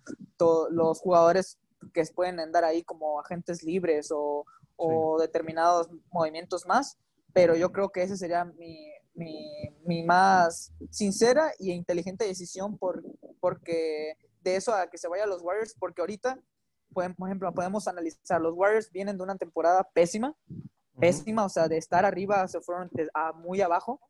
los 0.70 1.00
jugadores 1.00 1.58
que 1.94 2.04
pueden 2.13 2.39
andar 2.39 2.63
ahí 2.63 2.84
como 2.84 3.20
agentes 3.20 3.63
libres 3.63 4.10
o, 4.12 4.46
determinados 5.20 5.89
movimientos 6.12 6.65
más, 6.65 6.98
pero 7.32 7.56
yo 7.56 7.72
creo 7.72 7.89
que 7.89 8.04
ese 8.04 8.18
sería 8.18 8.44
mi, 8.44 8.92
mi, 9.15 10.04
más 10.04 10.74
sincera 10.89 11.51
e 11.60 11.72
inteligente 11.72 12.25
decisión 12.25 12.77
por, 12.77 13.01
porque 13.39 14.18
de 14.42 14.58
eso 14.58 14.74
a 14.74 14.89
que 14.89 14.98
se 14.98 15.08
vaya 15.08 15.25
los 15.25 15.42
Warriors, 15.42 15.75
porque 15.80 16.01
ahorita, 16.01 16.39
por 16.94 17.06
ejemplo, 17.27 17.54
podemos 17.54 17.88
analizar, 17.88 18.42
los 18.42 18.54
Warriors 18.54 18.92
vienen 18.92 19.18
de 19.18 19.24
una 19.24 19.38
temporada 19.38 19.84
pésima, 19.94 20.36
pésima, 21.00 21.46
o 21.46 21.50
sea, 21.50 21.68
de 21.68 21.77
estar 21.77 22.06
arriba 22.06 22.48
se 22.48 22.62
fueron 22.62 22.89
a 23.13 23.32
muy 23.32 23.62
abajo, 23.62 24.01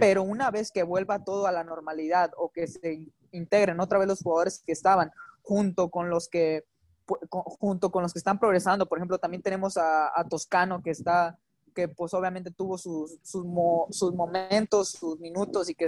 pero 0.00 0.22
una 0.22 0.50
vez 0.50 0.70
que 0.70 0.84
vuelva 0.84 1.24
todo 1.24 1.46
a 1.46 1.52
la 1.52 1.64
normalidad 1.64 2.30
o 2.36 2.50
que 2.50 2.68
se 2.68 3.12
integren 3.32 3.80
otra 3.80 3.98
vez 3.98 4.06
los 4.06 4.22
jugadores 4.22 4.62
que 4.64 4.72
estaban 4.72 5.10
junto 5.42 5.90
con 5.90 6.08
los 6.08 6.28
que 6.28 6.64
junto 7.58 7.90
con 7.90 8.02
los 8.02 8.12
que 8.12 8.18
están 8.18 8.38
progresando, 8.38 8.86
por 8.86 8.98
ejemplo, 8.98 9.18
también 9.18 9.42
tenemos 9.42 9.76
a, 9.76 10.10
Toscano 10.28 10.82
que 10.82 10.90
está 10.90 11.38
que 11.74 11.88
pues 11.88 12.12
obviamente 12.12 12.50
tuvo 12.50 12.76
sus, 12.76 13.18
sus, 13.22 13.46
sus, 13.90 14.14
momentos, 14.14 14.90
sus 14.90 15.18
minutos 15.18 15.70
y 15.70 15.74
que 15.74 15.86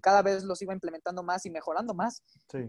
cada 0.00 0.22
vez 0.22 0.44
los 0.44 0.62
iba 0.62 0.72
implementando 0.72 1.22
más 1.24 1.44
y 1.44 1.50
mejorando 1.50 1.92
más. 1.92 2.22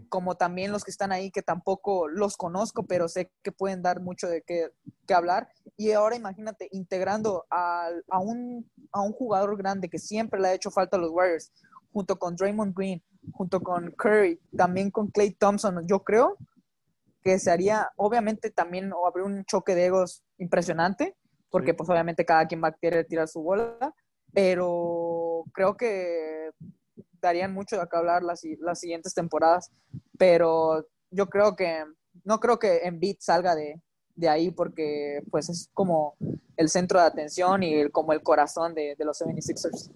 Como 0.08 0.36
también 0.36 0.72
los 0.72 0.84
que 0.84 0.90
están 0.90 1.12
ahí 1.12 1.30
que 1.30 1.42
tampoco 1.42 2.08
los 2.08 2.36
conozco, 2.36 2.84
pero 2.84 3.08
sé 3.08 3.30
que 3.42 3.52
pueden 3.52 3.82
dar 3.82 4.00
mucho 4.00 4.28
de 4.28 4.42
qué, 4.42 4.70
hablar. 5.14 5.48
Y 5.76 5.92
ahora 5.92 6.16
imagínate 6.16 6.68
integrando 6.72 7.46
a, 7.50 7.88
a, 8.10 8.18
un, 8.18 8.68
a 8.90 9.00
un 9.00 9.12
jugador 9.12 9.56
grande 9.56 9.88
que 9.88 9.98
siempre 9.98 10.40
le 10.40 10.48
ha 10.48 10.54
hecho 10.54 10.70
falta 10.70 10.96
a 10.96 11.00
los 11.00 11.12
Warriors, 11.12 11.52
junto 11.92 12.18
con 12.18 12.34
Draymond 12.34 12.74
Green, 12.76 13.02
junto 13.32 13.60
con 13.60 13.90
Curry, 13.92 14.40
también 14.56 14.90
con 14.90 15.08
Clay 15.08 15.32
Thompson. 15.32 15.86
Yo 15.86 16.02
creo 16.02 16.36
que 17.26 17.40
se 17.40 17.50
haría, 17.50 17.90
obviamente 17.96 18.52
también 18.52 18.92
habría 19.04 19.26
un 19.26 19.44
choque 19.46 19.74
de 19.74 19.86
egos 19.86 20.22
impresionante, 20.38 21.16
porque 21.50 21.74
pues 21.74 21.90
obviamente 21.90 22.24
cada 22.24 22.46
quien 22.46 22.62
va 22.62 22.68
a 22.68 22.76
querer 22.80 23.04
tirar 23.04 23.26
su 23.26 23.42
bola, 23.42 23.92
pero 24.32 25.42
creo 25.52 25.76
que 25.76 26.52
darían 27.20 27.52
mucho 27.52 27.74
de 27.74 27.82
acá 27.82 27.98
hablar 27.98 28.22
las, 28.22 28.42
las 28.60 28.78
siguientes 28.78 29.12
temporadas, 29.12 29.72
pero 30.16 30.86
yo 31.10 31.26
creo 31.26 31.56
que, 31.56 31.82
no 32.22 32.38
creo 32.38 32.60
que 32.60 32.82
Embiid 32.84 33.16
salga 33.18 33.56
de, 33.56 33.82
de 34.14 34.28
ahí 34.28 34.52
porque 34.52 35.20
pues 35.28 35.48
es 35.48 35.68
como 35.74 36.14
el 36.56 36.68
centro 36.68 37.00
de 37.00 37.06
atención 37.06 37.64
y 37.64 37.90
como 37.90 38.12
el 38.12 38.22
corazón 38.22 38.72
de, 38.72 38.94
de 38.96 39.04
los 39.04 39.20
76ers. 39.20 39.90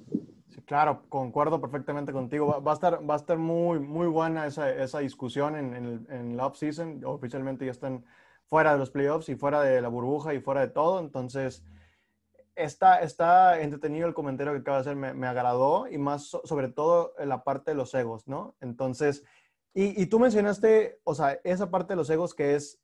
Claro, 0.71 1.03
concuerdo 1.09 1.61
perfectamente 1.61 2.13
contigo. 2.13 2.63
Va, 2.63 2.71
a 2.71 2.75
estar, 2.75 3.01
va 3.11 3.15
a 3.15 3.17
estar 3.17 3.37
muy, 3.37 3.81
muy 3.81 4.07
buena 4.07 4.47
esa, 4.47 4.71
esa 4.71 5.01
discusión 5.01 5.57
en, 5.57 5.75
en, 5.75 6.07
en 6.09 6.37
la 6.37 6.47
off-season. 6.47 7.05
Oficialmente 7.05 7.65
ya 7.65 7.73
están 7.73 8.05
fuera 8.47 8.75
de 8.75 8.79
los 8.79 8.89
playoffs 8.89 9.29
y 9.31 9.35
fuera 9.35 9.63
de 9.63 9.81
la 9.81 9.89
burbuja 9.89 10.33
y 10.33 10.39
fuera 10.39 10.61
de 10.61 10.69
todo. 10.69 11.01
Entonces, 11.01 11.65
está, 12.55 13.01
está 13.01 13.61
entretenido 13.61 14.07
el 14.07 14.15
comentario 14.15 14.53
que 14.53 14.61
acaba 14.61 14.77
de 14.77 14.83
hacer, 14.83 14.95
me, 14.95 15.27
agradó 15.27 15.89
y 15.89 15.99
más 15.99 16.27
sobre 16.45 16.69
todo 16.69 17.15
en 17.19 17.31
la 17.31 17.43
parte 17.43 17.73
de 17.73 17.77
los 17.77 17.93
egos, 17.95 18.29
¿no? 18.29 18.55
Entonces, 18.61 19.25
y, 19.75 20.01
y, 20.01 20.07
tú 20.07 20.21
mencionaste, 20.21 21.01
o 21.03 21.17
sea, 21.17 21.41
esa 21.43 21.69
parte 21.73 21.95
de 21.95 21.97
los 21.97 22.11
egos 22.11 22.33
que 22.33 22.55
es 22.55 22.81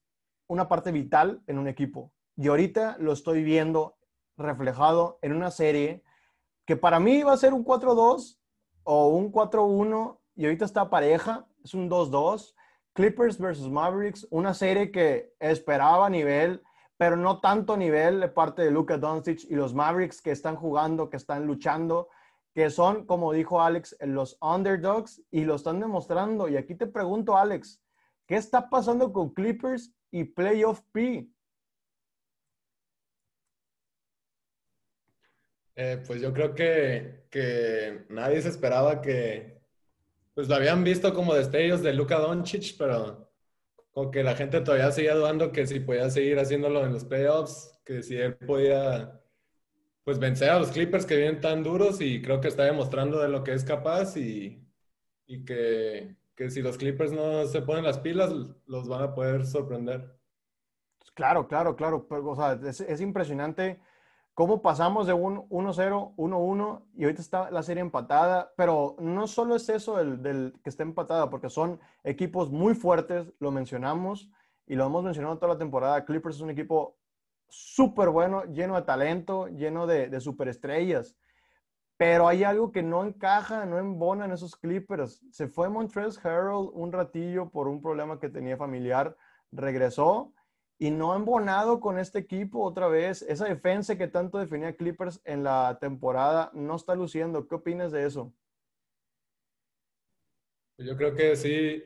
una 0.49 0.67
parte 0.67 0.91
vital 0.91 1.41
en 1.47 1.57
un 1.57 1.69
equipo. 1.69 2.11
Y 2.35 2.49
ahorita 2.49 2.97
lo 2.99 3.13
estoy 3.13 3.45
viendo 3.45 3.97
reflejado 4.37 5.21
en 5.23 5.35
una 5.35 5.53
serie 5.53 6.03
que 6.67 6.77
para 6.77 7.01
mí 7.01 7.23
va 7.23 7.33
a 7.33 7.39
ser 7.39 7.55
un 7.55 7.65
4-2 7.65 8.39
o 8.85 9.09
un 9.09 9.33
4-1 9.33 10.19
y 10.35 10.45
ahorita 10.45 10.65
está 10.65 10.91
pareja, 10.91 11.47
es 11.65 11.73
un 11.73 11.89
2-2. 11.89 12.55
Clippers 12.93 13.39
versus 13.39 13.71
Mavericks, 13.71 14.27
una 14.31 14.55
serie 14.55 14.91
que 14.91 15.35
esperaba 15.39 16.11
nivel 16.11 16.63
pero 16.97 17.17
no 17.17 17.41
tanto 17.41 17.77
nivel 17.77 18.21
de 18.21 18.29
parte 18.29 18.63
de 18.63 18.71
Luka 18.71 18.97
Doncic 18.97 19.45
y 19.51 19.55
los 19.55 19.75
Mavericks 19.75 20.23
que 20.23 20.31
están 20.31 20.57
jugando, 20.57 21.11
que 21.11 21.17
están 21.17 21.47
luchando, 21.47 22.09
que 22.55 22.71
son, 22.71 23.05
como 23.05 23.33
dijo 23.33 23.61
Alex, 23.61 23.97
los 24.01 24.39
underdogs 24.41 25.23
y 25.31 25.45
lo 25.45 25.57
están 25.57 25.81
demostrando. 25.81 26.49
Y 26.49 26.57
aquí 26.57 26.75
te 26.75 26.87
pregunto, 26.87 27.37
Alex, 27.37 27.83
¿qué 28.27 28.37
está 28.37 28.71
pasando 28.71 29.13
con 29.13 29.31
Clippers 29.35 29.93
y 30.11 30.25
Playoff 30.25 30.81
P? 30.93 31.29
Eh, 35.77 36.03
pues 36.07 36.23
yo 36.23 36.33
creo 36.33 36.55
que, 36.55 37.27
que, 37.31 38.07
nadie 38.09 38.41
se 38.41 38.49
esperaba 38.49 39.03
que, 39.03 39.61
pues 40.35 40.49
lo 40.49 40.55
habían 40.55 40.83
visto 40.83 41.13
como 41.13 41.35
destellos 41.35 41.83
de 41.83 41.93
Luka 41.93 42.19
Doncic, 42.19 42.77
pero 42.79 43.31
o 43.93 44.11
que 44.11 44.23
la 44.23 44.35
gente 44.35 44.61
todavía 44.61 44.91
seguía 44.91 45.15
dudando 45.15 45.53
que 45.53 45.67
si 45.67 45.81
podía 45.81 46.11
seguir 46.11 46.39
haciéndolo 46.39 46.85
en 46.85 46.93
los 46.93 47.05
playoffs, 47.05 47.79
que 47.85 48.03
si 48.03 48.17
él 48.17 48.37
podía 48.37 49.23
pues 50.05 50.19
vencer 50.19 50.51
a 50.51 50.59
los 50.59 50.71
Clippers 50.71 51.05
que 51.05 51.17
vienen 51.17 51.41
tan 51.41 51.63
duros 51.63 52.01
y 52.01 52.23
creo 52.23 52.41
que 52.41 52.49
está 52.49 52.65
demostrando 52.65 53.21
de 53.21 53.29
lo 53.29 53.43
que 53.43 53.53
es 53.55 53.65
capaz 53.65 54.17
y, 54.17 54.65
y 55.27 55.45
que, 55.45 56.15
que, 56.35 56.51
si 56.51 56.63
los 56.63 56.79
Clippers 56.79 57.13
no 57.13 57.47
se 57.47 57.63
ponen 57.63 57.85
las 57.85 57.99
pilas, 57.99 58.33
los 58.67 58.89
van 58.89 59.03
a 59.03 59.15
poder 59.15 59.45
sorprender. 59.47 60.15
Claro, 61.15 61.49
claro, 61.49 61.75
claro. 61.75 62.07
o 62.09 62.37
sea, 62.37 62.53
es, 62.69 62.81
es 62.83 63.01
impresionante 63.01 63.81
cómo 64.37 64.61
pasamos 64.61 65.07
de 65.07 65.15
un 65.15 65.49
1-0, 65.49 66.15
1-1 66.15 66.83
y 66.95 67.05
ahorita 67.05 67.23
está 67.23 67.51
la 67.51 67.63
serie 67.63 67.81
empatada, 67.81 68.53
pero 68.55 68.95
no 68.99 69.27
solo 69.27 69.57
es 69.57 69.67
eso 69.71 69.97
del, 69.97 70.53
que 70.63 70.69
está 70.69 70.83
empatada, 70.83 71.31
porque 71.31 71.49
son 71.49 71.81
equipos 72.05 72.51
muy 72.51 72.75
fuertes, 72.75 73.33
lo 73.39 73.51
mencionamos 73.51 74.31
y 74.67 74.75
lo 74.75 74.85
hemos 74.85 75.03
mencionado 75.03 75.39
toda 75.39 75.55
la 75.55 75.59
temporada. 75.59 76.05
Clippers 76.05 76.37
es 76.37 76.43
un 76.43 76.51
equipo 76.51 76.99
súper 77.49 78.11
bueno, 78.11 78.45
lleno 78.45 78.77
de 78.77 78.83
talento, 78.83 79.49
lleno 79.49 79.87
de, 79.87 80.11
de 80.11 80.21
superestrellas. 80.21 81.17
Pero 81.97 82.29
hay 82.29 82.45
algo 82.45 82.73
que 82.73 82.83
no 82.83 83.05
encaja, 83.07 83.65
no 83.65 83.79
embona 83.79 84.27
en 84.27 84.33
esos 84.33 84.55
Clippers. 84.55 85.25
Se 85.31 85.49
fue 85.49 85.71
Montrezl 85.71 86.21
Harrell 86.29 86.69
un 86.75 86.93
ratillo 86.93 87.49
por 87.49 87.69
un 87.69 87.81
problema 87.81 88.21
que 88.21 88.29
tenía 88.29 88.59
familiar, 88.59 89.17
regresó 89.51 90.35
y 90.79 90.91
no 90.91 91.13
ha 91.13 91.17
embonado 91.17 91.81
con 91.81 91.99
este 91.99 92.19
equipo 92.19 92.63
otra 92.63 92.89
vez. 92.89 93.23
Esa 93.23 93.47
defensa 93.47 93.97
que 93.97 94.09
tanto 94.09 94.39
definía 94.39 94.77
Clippers 94.77 95.21
en 95.25 95.43
la 95.43 95.79
temporada 95.81 96.51
no 96.53 96.77
está 96.77 96.95
luciendo. 96.95 97.47
¿Qué 97.49 97.55
opinas 97.55 97.93
de 97.93 98.07
eso? 98.07 98.33
Yo 100.79 100.97
creo 100.97 101.15
que 101.15 101.37
sí, 101.37 101.83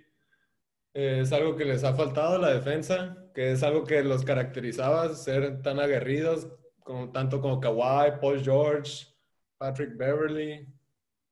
eh, 0.95 1.21
es 1.21 1.33
algo 1.33 1.55
que 1.55 1.65
les 1.65 1.85
ha 1.85 1.95
faltado 1.95 2.39
la 2.39 2.53
defensa, 2.53 3.17
que 3.35 3.53
es 3.53 3.63
algo 3.63 3.85
que 3.85 4.03
los 4.03 4.25
caracterizaba, 4.25 5.15
ser 5.15 5.63
tan 5.63 5.79
aguerridos, 5.79 6.49
como, 6.83 7.13
tanto 7.13 7.41
como 7.41 7.61
Kawhi, 7.61 8.19
Paul 8.21 8.43
George, 8.43 9.07
Patrick 9.59 9.97
Beverly, 9.97 10.67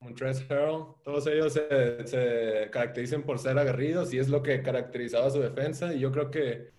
Montrezl 0.01 0.45
Harrell, 0.53 0.85
todos 1.03 1.27
ellos 1.27 1.53
se, 1.53 2.07
se, 2.07 2.71
caracterizan 2.71 3.25
por 3.25 3.41
ser 3.41 3.59
aguerridos 3.59 4.15
y 4.15 4.19
es 4.19 4.29
lo 4.29 4.43
que 4.45 4.63
caracterizaba 4.63 5.31
su 5.31 5.41
defensa. 5.41 5.93
Y 5.93 5.99
yo 5.99 6.13
creo 6.13 6.31
que, 6.31 6.71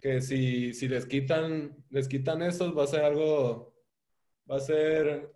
que 0.00 0.20
si, 0.20 0.72
si 0.74 0.88
les 0.88 1.06
quitan, 1.06 1.76
les 1.90 2.08
quitan 2.08 2.42
esos, 2.42 2.76
va 2.76 2.84
a 2.84 2.86
ser 2.86 3.04
algo, 3.04 3.74
va 4.50 4.56
a 4.56 4.60
ser, 4.60 5.34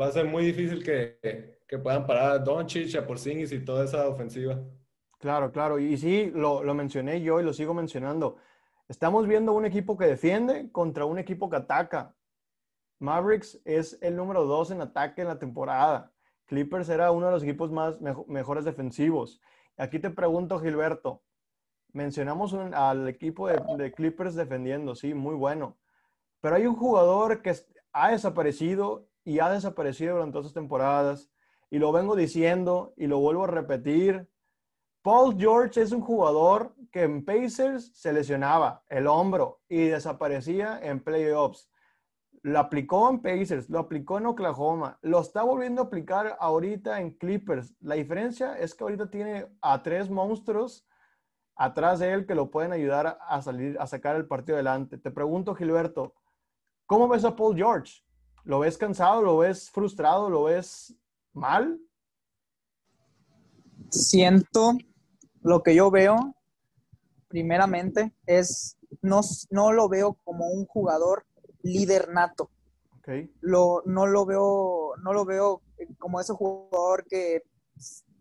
va 0.00 0.06
a 0.06 0.12
ser 0.12 0.26
muy 0.26 0.44
difícil 0.44 0.84
que, 0.84 1.60
que 1.66 1.78
puedan 1.78 2.06
parar 2.06 2.32
a 2.32 2.38
Doncic, 2.38 2.94
a 2.94 3.06
y 3.30 3.64
toda 3.64 3.84
esa 3.84 4.08
ofensiva. 4.08 4.62
Claro, 5.18 5.50
claro. 5.52 5.78
Y 5.78 5.96
sí, 5.96 6.30
lo, 6.34 6.62
lo, 6.62 6.74
mencioné 6.74 7.22
yo 7.22 7.40
y 7.40 7.44
lo 7.44 7.52
sigo 7.52 7.74
mencionando. 7.74 8.36
Estamos 8.88 9.26
viendo 9.26 9.52
un 9.52 9.64
equipo 9.64 9.96
que 9.96 10.06
defiende 10.06 10.70
contra 10.70 11.06
un 11.06 11.18
equipo 11.18 11.48
que 11.48 11.56
ataca. 11.56 12.14
Mavericks 12.98 13.60
es 13.64 13.98
el 14.02 14.16
número 14.16 14.44
dos 14.44 14.70
en 14.70 14.80
ataque 14.80 15.22
en 15.22 15.28
la 15.28 15.38
temporada. 15.38 16.12
Clippers 16.46 16.88
era 16.90 17.10
uno 17.10 17.26
de 17.26 17.32
los 17.32 17.42
equipos 17.42 17.72
más 17.72 17.98
mejores 18.28 18.64
defensivos. 18.64 19.40
Aquí 19.76 19.98
te 19.98 20.10
pregunto, 20.10 20.60
Gilberto, 20.60 21.22
mencionamos 21.94 22.52
al 22.52 23.08
equipo 23.08 23.48
de, 23.48 23.92
Clippers 23.92 24.34
defendiendo, 24.34 24.94
sí, 24.94 25.14
muy 25.14 25.34
bueno. 25.34 25.78
Pero 26.42 26.56
hay 26.56 26.66
un 26.66 26.76
jugador 26.76 27.40
que 27.40 27.54
ha 27.92 28.10
desaparecido 28.10 29.08
y 29.24 29.38
ha 29.38 29.48
desaparecido 29.48 30.16
durante 30.16 30.42
las 30.42 30.52
temporadas. 30.52 31.30
Y 31.70 31.78
lo 31.78 31.90
vengo 31.90 32.14
diciendo 32.14 32.92
y 32.98 33.06
lo 33.06 33.18
vuelvo 33.18 33.44
a 33.44 33.48
repetir 33.48 34.28
Paul 35.04 35.36
George 35.38 35.82
es 35.82 35.92
un 35.92 36.00
jugador 36.00 36.74
que 36.90 37.02
en 37.02 37.26
Pacers 37.26 37.92
se 37.94 38.10
lesionaba 38.10 38.82
el 38.88 39.06
hombro 39.06 39.60
y 39.68 39.84
desaparecía 39.88 40.80
en 40.82 40.98
playoffs. 40.98 41.68
Lo 42.40 42.58
aplicó 42.58 43.10
en 43.10 43.20
Pacers, 43.20 43.68
lo 43.68 43.80
aplicó 43.80 44.16
en 44.16 44.24
Oklahoma, 44.24 44.98
lo 45.02 45.20
está 45.20 45.42
volviendo 45.42 45.82
a 45.82 45.84
aplicar 45.84 46.38
ahorita 46.40 47.02
en 47.02 47.10
Clippers. 47.10 47.74
La 47.80 47.96
diferencia 47.96 48.56
es 48.58 48.74
que 48.74 48.82
ahorita 48.82 49.10
tiene 49.10 49.46
a 49.60 49.82
tres 49.82 50.08
monstruos 50.08 50.86
atrás 51.56 52.00
de 52.00 52.12
él 52.12 52.26
que 52.26 52.34
lo 52.34 52.50
pueden 52.50 52.72
ayudar 52.72 53.18
a 53.20 53.42
salir, 53.42 53.76
a 53.78 53.86
sacar 53.86 54.16
el 54.16 54.26
partido 54.26 54.56
adelante. 54.56 54.98
Te 54.98 55.10
pregunto, 55.10 55.54
Gilberto, 55.54 56.14
¿cómo 56.86 57.08
ves 57.08 57.24
a 57.24 57.36
Paul 57.36 57.56
George? 57.56 58.02
¿Lo 58.44 58.58
ves 58.60 58.76
cansado? 58.76 59.22
¿Lo 59.22 59.38
ves 59.38 59.70
frustrado? 59.70 60.28
¿Lo 60.28 60.44
ves 60.44 60.94
mal? 61.32 61.80
Siento 63.90 64.76
lo 65.42 65.62
que 65.62 65.74
yo 65.74 65.90
veo, 65.90 66.34
primeramente, 67.28 68.14
es, 68.26 68.76
no, 69.02 69.20
no 69.50 69.72
lo 69.72 69.88
veo 69.88 70.18
como 70.24 70.48
un 70.48 70.66
jugador 70.66 71.24
líder 71.62 72.08
nato. 72.10 72.50
Okay. 72.98 73.30
Lo, 73.40 73.82
no, 73.84 74.06
lo 74.06 74.24
veo, 74.24 74.94
no 75.02 75.12
lo 75.12 75.24
veo 75.24 75.62
como 75.98 76.20
ese 76.20 76.32
jugador 76.32 77.04
que 77.06 77.42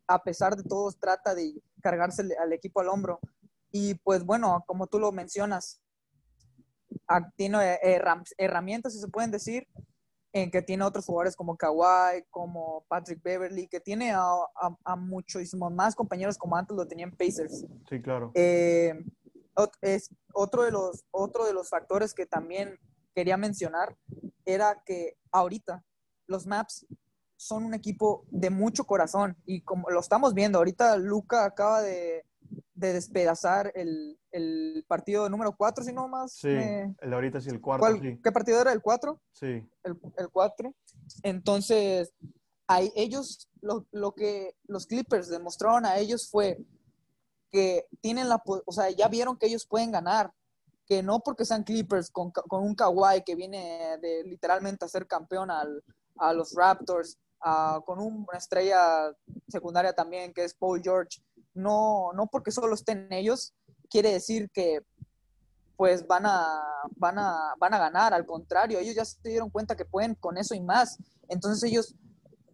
a 0.08 0.22
pesar 0.22 0.56
de 0.58 0.63
todo 0.63 0.92
trata 0.92 1.34
de 1.34 1.54
cargarse 1.84 2.24
al 2.40 2.54
equipo 2.54 2.80
al 2.80 2.88
hombro. 2.88 3.20
Y 3.72 3.96
pues 3.96 4.24
bueno, 4.24 4.63
como 4.65 4.88
tú 4.88 5.00
lo 5.00 5.12
mencionas, 5.12 5.82
tiene 7.36 7.80
herramientas, 8.38 8.93
si 8.93 9.00
se 9.00 9.08
pueden 9.08 9.32
decir, 9.32 9.67
en 10.32 10.50
que 10.50 10.62
tiene 10.63 10.84
otros 10.84 11.06
jugadores 11.06 11.36
como 11.36 11.58
Kawhi, 11.58 12.24
como 12.32 12.86
Patrick 12.88 13.22
Beverly, 13.22 13.67
que 13.67 13.80
tiene 13.80 14.12
a, 14.12 14.24
a, 14.84 14.96
muchísimos 14.96 15.72
más 15.72 15.93
compañeros 15.93 16.38
como 16.38 16.56
antes 16.56 16.76
lo 16.76 16.88
tenían 16.88 17.12
Pacers. 17.12 17.65
Sí, 17.88 18.02
claro. 18.02 18.32
Eh, 18.34 18.93
es 19.82 20.10
otro 20.34 20.63
de 20.63 20.72
los 20.72 21.06
otro 21.12 21.46
de 21.46 21.54
los 21.54 21.69
factores 21.69 22.15
que 22.15 22.26
también 22.26 22.80
quería 23.13 23.38
mencionar 23.38 23.96
era 24.46 24.82
que 24.84 25.17
ahorita 25.32 25.84
los 26.26 26.48
Maps 26.48 26.88
son 27.45 27.65
un 27.65 27.73
equipo 27.73 28.25
de 28.29 28.49
mucho 28.49 28.86
corazón 28.86 29.36
y 29.45 29.62
como 29.62 29.89
lo 29.89 29.99
estamos 29.99 30.34
viendo 30.34 30.58
ahorita 30.58 30.97
Luca 30.97 31.45
acaba 31.45 31.82
de 31.82 32.25
de 32.75 32.93
despedazar 32.93 33.71
el, 33.75 34.19
el 34.32 34.86
partido 34.88 35.29
número 35.29 35.56
4, 35.56 35.84
si 35.84 35.93
no 35.93 36.08
más. 36.08 36.34
Sí, 36.34 36.49
el 36.49 37.13
ahorita 37.13 37.39
sí, 37.39 37.49
el 37.49 37.62
cuarto. 37.62 37.88
Sí. 38.01 38.19
¿Qué 38.23 38.32
partido 38.32 38.62
era? 38.62 38.71
¿El 38.73 38.82
4? 38.82 39.19
Sí. 39.32 39.65
El, 39.84 39.99
el 40.17 40.29
4. 40.29 40.73
Entonces, 41.23 42.13
a 42.67 42.82
ellos, 42.95 43.49
lo, 43.62 43.86
lo, 43.91 44.13
que 44.13 44.56
los 44.67 44.88
Clippers 44.88 45.29
demostraron 45.29 45.86
a 45.86 45.97
ellos 45.97 46.29
fue 46.29 46.58
que 47.51 47.86
tienen 48.01 48.29
la, 48.29 48.41
o 48.43 48.71
sea, 48.71 48.89
ya 48.89 49.08
vieron 49.08 49.38
que 49.38 49.45
ellos 49.45 49.67
pueden 49.67 49.91
ganar, 49.91 50.34
que 50.88 51.03
no 51.03 51.19
porque 51.19 51.45
sean 51.45 51.63
Clippers 51.63 52.10
con, 52.10 52.32
con 52.32 52.63
un 52.63 52.75
Kawhi 52.75 53.23
que 53.23 53.36
viene 53.36 53.97
de 54.01 54.23
literalmente 54.23 54.84
a 54.84 54.88
ser 54.88 55.06
campeón 55.06 55.51
al, 55.51 55.84
a 56.17 56.34
los 56.34 56.53
Raptors, 56.56 57.19
a, 57.43 57.82
con 57.86 57.99
una 57.99 58.38
estrella 58.38 59.12
secundaria 59.47 59.93
también 59.93 60.34
que 60.34 60.43
es 60.43 60.53
Paul 60.53 60.82
George, 60.82 61.21
no, 61.53 62.12
no 62.13 62.27
porque 62.27 62.51
solo 62.51 62.73
estén 62.73 63.12
ellos, 63.12 63.53
quiere 63.89 64.13
decir 64.13 64.49
que 64.51 64.82
pues 65.75 66.06
van 66.08 66.25
a, 66.25 66.62
van 66.95 67.17
a, 67.19 67.56
van 67.60 67.73
a 67.73 67.79
ganar, 67.79 68.13
al 68.13 68.25
contrario, 68.25 68.79
ellos 68.79 68.95
ya 68.95 69.06
se 69.06 69.17
dieron 69.23 69.49
cuenta 69.49 69.75
que 69.75 69.86
pueden 69.86 70.15
con 70.15 70.38
eso 70.38 70.53
y 70.53 70.62
más. 70.62 70.97
Entonces 71.27 71.63
ellos, 71.69 71.95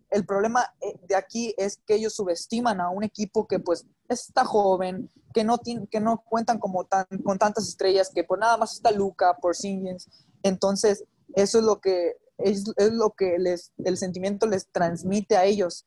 el 0.10 0.26
problema 0.26 0.66
eh, 0.82 1.00
de 1.08 1.16
aquí 1.16 1.54
es 1.58 1.80
que 1.86 1.96
ellos 1.96 2.16
subestiman 2.16 2.80
a 2.82 2.90
un 2.90 3.04
equipo 3.04 3.46
que 3.46 3.60
pues 3.60 3.86
está 4.08 4.46
joven, 4.46 5.12
que 5.34 5.44
no, 5.44 5.58
tiene, 5.58 5.86
que 5.88 6.00
no 6.00 6.24
cuentan 6.24 6.60
como 6.60 6.86
tan, 6.86 7.06
con 7.24 7.38
tantas 7.38 7.68
estrellas, 7.68 8.10
que 8.14 8.24
pues 8.24 8.40
nada 8.40 8.58
más 8.58 8.74
está 8.74 8.92
Luca, 8.92 9.38
por 9.40 9.56
Singles. 9.56 10.10
Entonces, 10.42 11.04
eso 11.36 11.60
es 11.60 11.64
lo 11.64 11.80
que 11.80 12.16
es, 12.40 12.66
es, 12.78 12.92
lo 12.94 13.12
que 13.12 13.38
les, 13.38 13.72
el 13.84 13.98
sentimiento 13.98 14.48
les 14.48 14.68
transmite 14.72 15.38
a 15.38 15.46
ellos, 15.46 15.86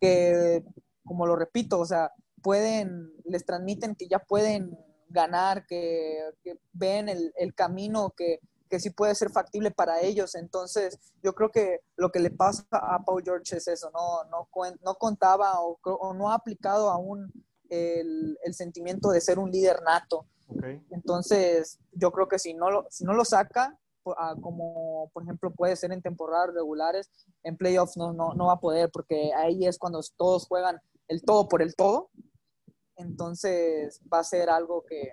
que 0.00 0.62
como 1.04 1.26
lo 1.26 1.36
repito, 1.36 1.78
o 1.78 1.86
sea, 1.86 2.12
pueden, 2.42 3.12
les 3.24 3.44
transmiten 3.44 3.94
que 3.94 4.08
ya 4.08 4.18
pueden 4.18 4.76
ganar, 5.08 5.66
que, 5.66 6.18
que 6.42 6.58
ven 6.72 7.08
el, 7.08 7.32
el 7.36 7.54
camino 7.54 8.12
que, 8.16 8.40
que, 8.68 8.80
sí 8.80 8.90
puede 8.90 9.14
ser 9.14 9.30
factible 9.30 9.70
para 9.70 10.00
ellos. 10.00 10.34
Entonces, 10.34 10.98
yo 11.22 11.34
creo 11.34 11.50
que 11.50 11.80
lo 11.96 12.10
que 12.10 12.20
le 12.20 12.30
pasa 12.30 12.64
a 12.72 13.04
Paul 13.04 13.22
George 13.24 13.56
es 13.56 13.68
eso, 13.68 13.90
no, 13.92 14.24
no, 14.30 14.48
no 14.82 14.94
contaba 14.96 15.60
o, 15.60 15.78
o, 15.82 16.14
no 16.14 16.30
ha 16.30 16.34
aplicado 16.34 16.90
aún 16.90 17.32
el, 17.68 18.38
el, 18.42 18.54
sentimiento 18.54 19.10
de 19.10 19.20
ser 19.20 19.38
un 19.38 19.50
líder 19.50 19.82
nato. 19.82 20.26
Okay. 20.48 20.84
Entonces, 20.90 21.78
yo 21.92 22.12
creo 22.12 22.28
que 22.28 22.38
si 22.38 22.54
no 22.54 22.70
lo, 22.70 22.86
si 22.90 23.04
no 23.04 23.14
lo 23.14 23.24
saca, 23.24 23.78
como 24.40 25.10
por 25.12 25.22
ejemplo 25.22 25.50
puede 25.50 25.76
ser 25.76 25.92
en 25.92 26.02
temporadas 26.02 26.54
regulares, 26.54 27.10
en 27.42 27.56
playoffs 27.56 27.96
no, 27.96 28.12
no, 28.12 28.34
no 28.34 28.46
va 28.46 28.54
a 28.54 28.60
poder, 28.60 28.90
porque 28.90 29.32
ahí 29.34 29.66
es 29.66 29.78
cuando 29.78 30.00
todos 30.16 30.46
juegan 30.46 30.80
el 31.08 31.22
todo 31.22 31.48
por 31.48 31.62
el 31.62 31.74
todo. 31.74 32.10
Entonces 32.96 34.00
va 34.12 34.20
a 34.20 34.24
ser 34.24 34.50
algo 34.50 34.84
que, 34.84 35.12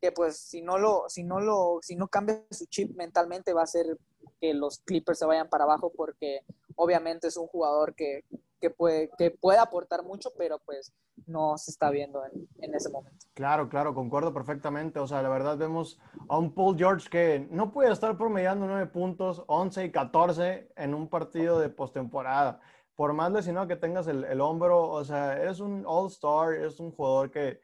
que 0.00 0.12
pues 0.12 0.38
si 0.38 0.60
no 0.60 0.78
lo, 0.78 1.04
si 1.08 1.24
no 1.24 1.40
lo, 1.40 1.78
si 1.82 1.96
no 1.96 2.08
cambia 2.08 2.44
su 2.50 2.66
chip 2.66 2.94
mentalmente 2.96 3.52
va 3.52 3.62
a 3.62 3.66
ser 3.66 3.98
que 4.40 4.54
los 4.54 4.78
Clippers 4.80 5.18
se 5.18 5.26
vayan 5.26 5.48
para 5.48 5.64
abajo 5.64 5.92
porque 5.94 6.42
obviamente 6.76 7.28
es 7.28 7.36
un 7.36 7.46
jugador 7.46 7.94
que, 7.94 8.24
que 8.60 8.70
puede, 8.70 9.10
que 9.16 9.30
puede 9.30 9.58
aportar 9.58 10.02
mucho, 10.02 10.30
pero 10.36 10.58
pues 10.64 10.92
no 11.26 11.56
se 11.58 11.70
está 11.70 11.90
viendo 11.90 12.24
en, 12.24 12.48
en, 12.60 12.74
ese 12.74 12.90
momento. 12.90 13.26
Claro, 13.34 13.68
claro, 13.68 13.94
concuerdo 13.94 14.32
perfectamente. 14.32 14.98
O 14.98 15.06
sea, 15.06 15.22
la 15.22 15.28
verdad 15.28 15.56
vemos 15.56 15.98
a 16.28 16.38
un 16.38 16.54
Paul 16.54 16.76
George 16.76 17.08
que 17.08 17.46
no 17.50 17.72
puede 17.72 17.92
estar 17.92 18.16
promediando 18.16 18.66
nueve 18.66 18.86
puntos, 18.86 19.44
11 19.46 19.84
y 19.84 19.92
14 19.92 20.72
en 20.76 20.94
un 20.94 21.08
partido 21.08 21.58
de 21.58 21.68
postemporada 21.68 22.60
por 22.98 23.12
más 23.12 23.30
lesionado 23.30 23.68
que 23.68 23.76
tengas 23.76 24.08
el, 24.08 24.24
el 24.24 24.40
hombro, 24.40 24.90
o 24.90 25.04
sea, 25.04 25.40
eres 25.40 25.60
un 25.60 25.84
all-star, 25.86 26.54
es 26.54 26.80
un 26.80 26.90
jugador 26.90 27.30
que, 27.30 27.60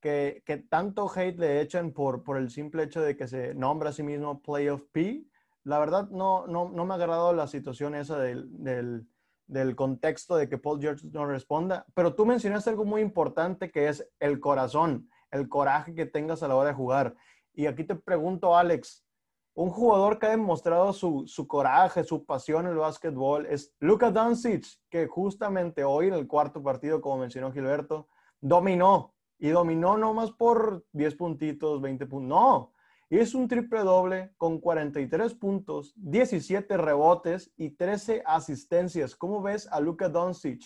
que, 0.00 0.42
que, 0.44 0.56
tanto 0.56 1.08
hate 1.08 1.38
le 1.38 1.60
echan 1.60 1.92
por, 1.92 2.24
por 2.24 2.36
el 2.36 2.50
simple 2.50 2.82
hecho 2.82 3.00
de 3.00 3.16
que 3.16 3.28
se 3.28 3.54
nombra 3.54 3.90
a 3.90 3.92
sí 3.92 4.02
mismo 4.02 4.42
Playoff 4.42 4.82
P. 4.90 5.24
La 5.62 5.78
verdad, 5.78 6.08
no, 6.10 6.48
no, 6.48 6.68
no 6.68 6.84
me 6.84 6.94
ha 6.94 6.96
agradado 6.96 7.32
la 7.32 7.46
situación 7.46 7.94
esa 7.94 8.18
del, 8.18 8.48
del, 8.60 9.06
del, 9.46 9.76
contexto 9.76 10.36
de 10.36 10.48
que 10.48 10.58
Paul 10.58 10.80
George 10.80 11.06
no 11.12 11.26
responda, 11.26 11.86
pero 11.94 12.14
tú 12.14 12.26
mencionaste 12.26 12.70
algo 12.70 12.84
muy 12.84 13.00
importante 13.00 13.70
que 13.70 13.88
es 13.88 14.08
el 14.20 14.40
corazón, 14.40 15.08
el 15.30 15.48
coraje 15.48 15.94
que 15.94 16.06
tengas 16.06 16.42
a 16.42 16.48
la 16.48 16.56
hora 16.56 16.68
de 16.68 16.74
jugar. 16.74 17.14
Y 17.52 17.66
aquí 17.66 17.84
te 17.84 17.94
pregunto, 17.94 18.56
Alex, 18.56 19.04
un 19.54 19.70
jugador 19.70 20.18
que 20.18 20.26
ha 20.26 20.30
demostrado 20.30 20.92
su, 20.92 21.24
su, 21.26 21.46
coraje, 21.46 22.04
su 22.04 22.24
pasión 22.24 22.66
en 22.66 22.72
el 22.72 22.78
básquetbol 22.78 23.46
es 23.46 23.74
Luka 23.80 24.10
Doncic, 24.10 24.64
que 24.88 25.06
justamente 25.06 25.84
hoy 25.84 26.08
en 26.08 26.14
el 26.14 26.26
cuarto 26.26 26.62
partido, 26.62 27.00
como 27.00 27.18
mencionó 27.18 27.52
Gilberto, 27.52 28.08
dominó. 28.40 29.14
Y 29.38 29.48
dominó 29.48 29.98
no 29.98 30.14
más 30.14 30.30
por 30.30 30.84
10 30.92 31.16
puntitos, 31.16 31.80
20 31.80 32.06
puntos. 32.06 32.28
No, 32.28 32.72
es 33.18 33.34
un 33.34 33.48
triple 33.48 33.80
doble 33.80 34.32
con 34.36 34.60
43 34.60 35.34
puntos, 35.34 35.92
17 35.96 36.76
rebotes 36.76 37.52
y 37.56 37.70
13 37.70 38.22
asistencias. 38.24 39.14
¿Cómo 39.14 39.42
ves 39.42 39.66
a 39.70 39.80
Luka 39.80 40.08
Doncic? 40.08 40.62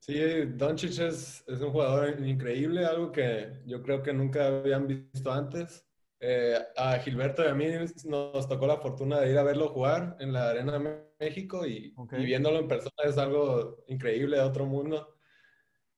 Sí, 0.00 0.18
Doncic 0.54 0.98
es, 0.98 1.44
es 1.46 1.60
un 1.60 1.72
jugador 1.72 2.20
increíble, 2.26 2.84
algo 2.84 3.12
que 3.12 3.62
yo 3.66 3.82
creo 3.82 4.02
que 4.02 4.12
nunca 4.12 4.46
habían 4.46 4.86
visto 4.86 5.30
antes 5.30 5.86
eh, 6.22 6.58
a 6.76 6.98
Gilberto 6.98 7.42
y 7.42 7.48
a 7.48 7.54
mí 7.54 7.66
nos 8.04 8.46
tocó 8.46 8.66
la 8.66 8.76
fortuna 8.76 9.20
de 9.20 9.30
ir 9.30 9.38
a 9.38 9.42
verlo 9.42 9.70
jugar 9.70 10.18
en 10.20 10.34
la 10.34 10.50
Arena 10.50 10.78
México 11.18 11.66
y, 11.66 11.94
viéndolo 12.10 12.58
en 12.58 12.68
persona 12.68 13.04
es 13.04 13.16
algo 13.16 13.82
increíble 13.88 14.36
de 14.36 14.42
otro 14.42 14.66
mundo. 14.66 15.16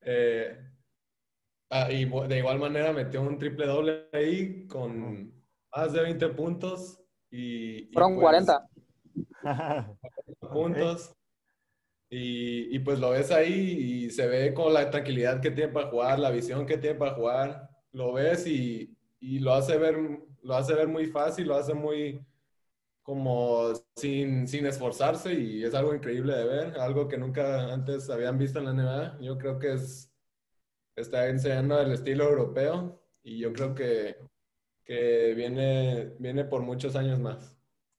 Eh, 0.00 0.56
ah, 1.72 1.90
y 1.90 2.04
de 2.04 2.38
igual 2.38 2.58
manera 2.58 2.92
metió 2.92 3.22
un 3.22 3.38
triple 3.38 3.66
doble 3.66 4.08
ahí 4.12 4.66
con 4.68 5.32
más 5.74 5.92
de 5.92 6.02
20 6.02 6.28
puntos. 6.30 7.00
Y, 7.30 7.90
Fueron 7.92 8.16
40. 8.16 8.68
Pues, 9.12 9.36
puntos. 10.52 11.12
Y, 12.10 12.76
y, 12.76 12.78
pues 12.80 12.98
lo 12.98 13.10
ves 13.10 13.30
ahí 13.30 13.52
y 13.52 14.10
se 14.10 14.26
ve 14.26 14.52
con 14.52 14.74
la 14.74 14.90
tranquilidad 14.90 15.40
que 15.40 15.50
tiene 15.50 15.72
para 15.72 15.88
jugar, 15.88 16.18
la 16.18 16.30
visión 16.30 16.66
que 16.66 16.76
tiene 16.76 16.98
para 16.98 17.14
jugar. 17.14 17.70
Lo 17.90 18.12
ves 18.12 18.46
y, 18.46 18.94
y 19.18 19.38
lo 19.38 19.54
hace 19.54 19.78
ver, 19.78 19.96
lo 20.42 20.54
hace 20.54 20.74
ver 20.74 20.88
muy 20.88 21.06
fácil, 21.06 21.48
lo 21.48 21.56
hace 21.56 21.72
muy 21.72 22.22
como 23.02 23.72
sin, 23.96 24.46
sin 24.46 24.66
esforzarse 24.66 25.34
y 25.34 25.64
es 25.64 25.74
algo 25.74 25.94
increíble 25.94 26.34
de 26.36 26.44
ver, 26.44 26.80
algo 26.80 27.08
que 27.08 27.18
nunca 27.18 27.72
antes 27.72 28.08
habían 28.10 28.38
visto 28.38 28.58
en 28.58 28.64
la 28.66 28.72
NBA. 28.72 29.18
Yo 29.20 29.38
creo 29.38 29.58
que 29.58 29.72
es, 29.72 30.11
está 30.96 31.28
enseñando 31.28 31.80
el 31.80 31.92
estilo 31.92 32.24
europeo 32.24 33.00
y 33.22 33.38
yo 33.38 33.52
creo 33.52 33.74
que, 33.74 34.16
que 34.84 35.34
viene, 35.34 36.14
viene 36.18 36.44
por 36.44 36.62
muchos 36.62 36.96
años 36.96 37.18
más. 37.18 37.56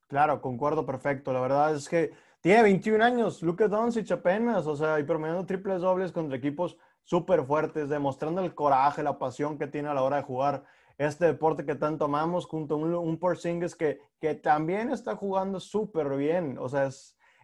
Claro, 0.08 0.41
concuerdo 0.41 0.86
perfecto. 0.86 1.34
La 1.34 1.41
verdad 1.41 1.75
es 1.75 1.89
que 1.89 2.12
tiene 2.41 2.62
21 2.63 3.03
años, 3.03 3.41
Luka 3.41 3.67
Doncic 3.67 4.12
apenas, 4.12 4.67
o 4.67 4.75
sea, 4.75 4.99
y 4.99 5.03
promediando 5.03 5.45
triples 5.45 5.82
dobles 5.82 6.12
contra 6.12 6.38
equipos 6.38 6.77
súper 7.03 7.45
fuertes, 7.45 7.89
demostrando 7.89 8.41
el 8.41 8.53
coraje, 8.53 9.01
la 9.01 9.17
pasión 9.17 9.58
que 9.58 9.67
tiene 9.67 9.89
a 9.89 9.93
la 9.93 10.03
hora 10.03 10.17
de 10.17 10.23
jugar 10.23 10.63
este 10.97 11.25
deporte 11.25 11.65
que 11.65 11.75
tanto 11.75 12.06
amamos, 12.06 12.45
junto 12.45 12.75
a 12.75 12.77
un, 12.77 12.93
un 12.93 13.17
Porzingis 13.17 13.75
que, 13.75 14.01
que 14.19 14.36
también 14.36 14.91
está 14.91 15.15
jugando 15.15 15.60
súper 15.60 16.10
bien. 16.10 16.58
O 16.60 16.69
sea, 16.69 16.89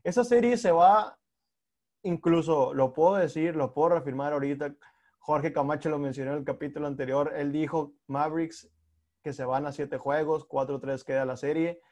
esa 0.04 0.24
serie 0.24 0.58
se 0.58 0.72
va, 0.72 1.18
incluso 2.04 2.74
lo 2.74 2.94
puedo 2.94 3.16
decir, 3.16 3.56
lo 3.56 3.74
puedo 3.74 3.90
reafirmar 3.90 4.34
ahorita. 4.34 4.76
Jorge 5.30 5.54
Camacho 5.54 5.92
lo 5.92 6.00
mencionó 6.00 6.32
en 6.32 6.40
el 6.40 6.44
capítulo 6.44 6.88
anterior. 6.88 7.34
Él 7.36 7.52
dijo 7.52 7.94
Mavericks 8.08 8.68
que 9.22 9.32
se 9.32 9.46
van 9.46 9.68
a 9.68 9.72
siete 9.72 10.00
juegos, 10.00 10.48
4-3 10.50 11.04
queda 11.04 11.24
la 11.24 11.38
serie 11.38 11.84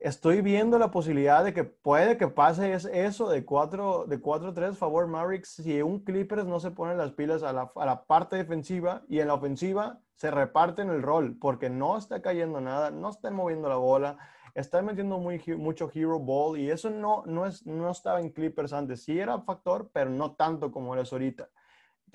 estoy 0.00 0.42
viendo 0.42 0.78
la 0.78 0.90
posibilidad 0.90 1.44
de 1.44 1.54
que 1.54 1.64
puede 1.64 2.16
que 2.16 2.28
pase 2.28 2.74
eso 2.74 3.28
de 3.28 3.44
4 3.44 4.06
de 4.06 4.18
3 4.18 4.76
favor 4.76 5.06
Mavericks 5.06 5.54
si 5.54 5.80
un 5.82 6.00
Clippers 6.00 6.44
no 6.44 6.60
se 6.60 6.70
pone 6.70 6.94
las 6.94 7.12
pilas 7.12 7.42
a 7.42 7.52
la, 7.52 7.72
a 7.74 7.86
la, 7.86 8.04
parte 8.04 8.36
defensiva 8.36 9.02
y 9.08 9.20
en 9.20 9.28
la 9.28 9.34
ofensiva 9.34 10.00
se 10.14 10.30
reparten 10.30 10.90
el 10.90 11.02
rol 11.02 11.38
porque 11.40 11.70
no 11.70 11.96
está 11.96 12.20
cayendo 12.20 12.60
nada, 12.60 12.90
no 12.90 13.10
están 13.10 13.34
moviendo 13.34 13.68
la 13.68 13.76
bola, 13.76 14.18
están 14.54 14.86
metiendo 14.86 15.18
muy, 15.18 15.42
mucho 15.56 15.90
hero 15.94 16.18
ball 16.18 16.58
y 16.58 16.70
eso 16.70 16.90
no, 16.90 17.22
no, 17.26 17.46
es, 17.46 17.66
no 17.66 17.90
estaba 17.90 18.20
en 18.20 18.30
Clippers 18.30 18.72
antes. 18.72 19.04
Sí 19.04 19.18
era 19.18 19.40
factor, 19.40 19.90
pero 19.92 20.10
no 20.10 20.34
tanto 20.34 20.72
como 20.72 20.94
lo 20.94 21.02
es 21.02 21.12
ahorita. 21.12 21.48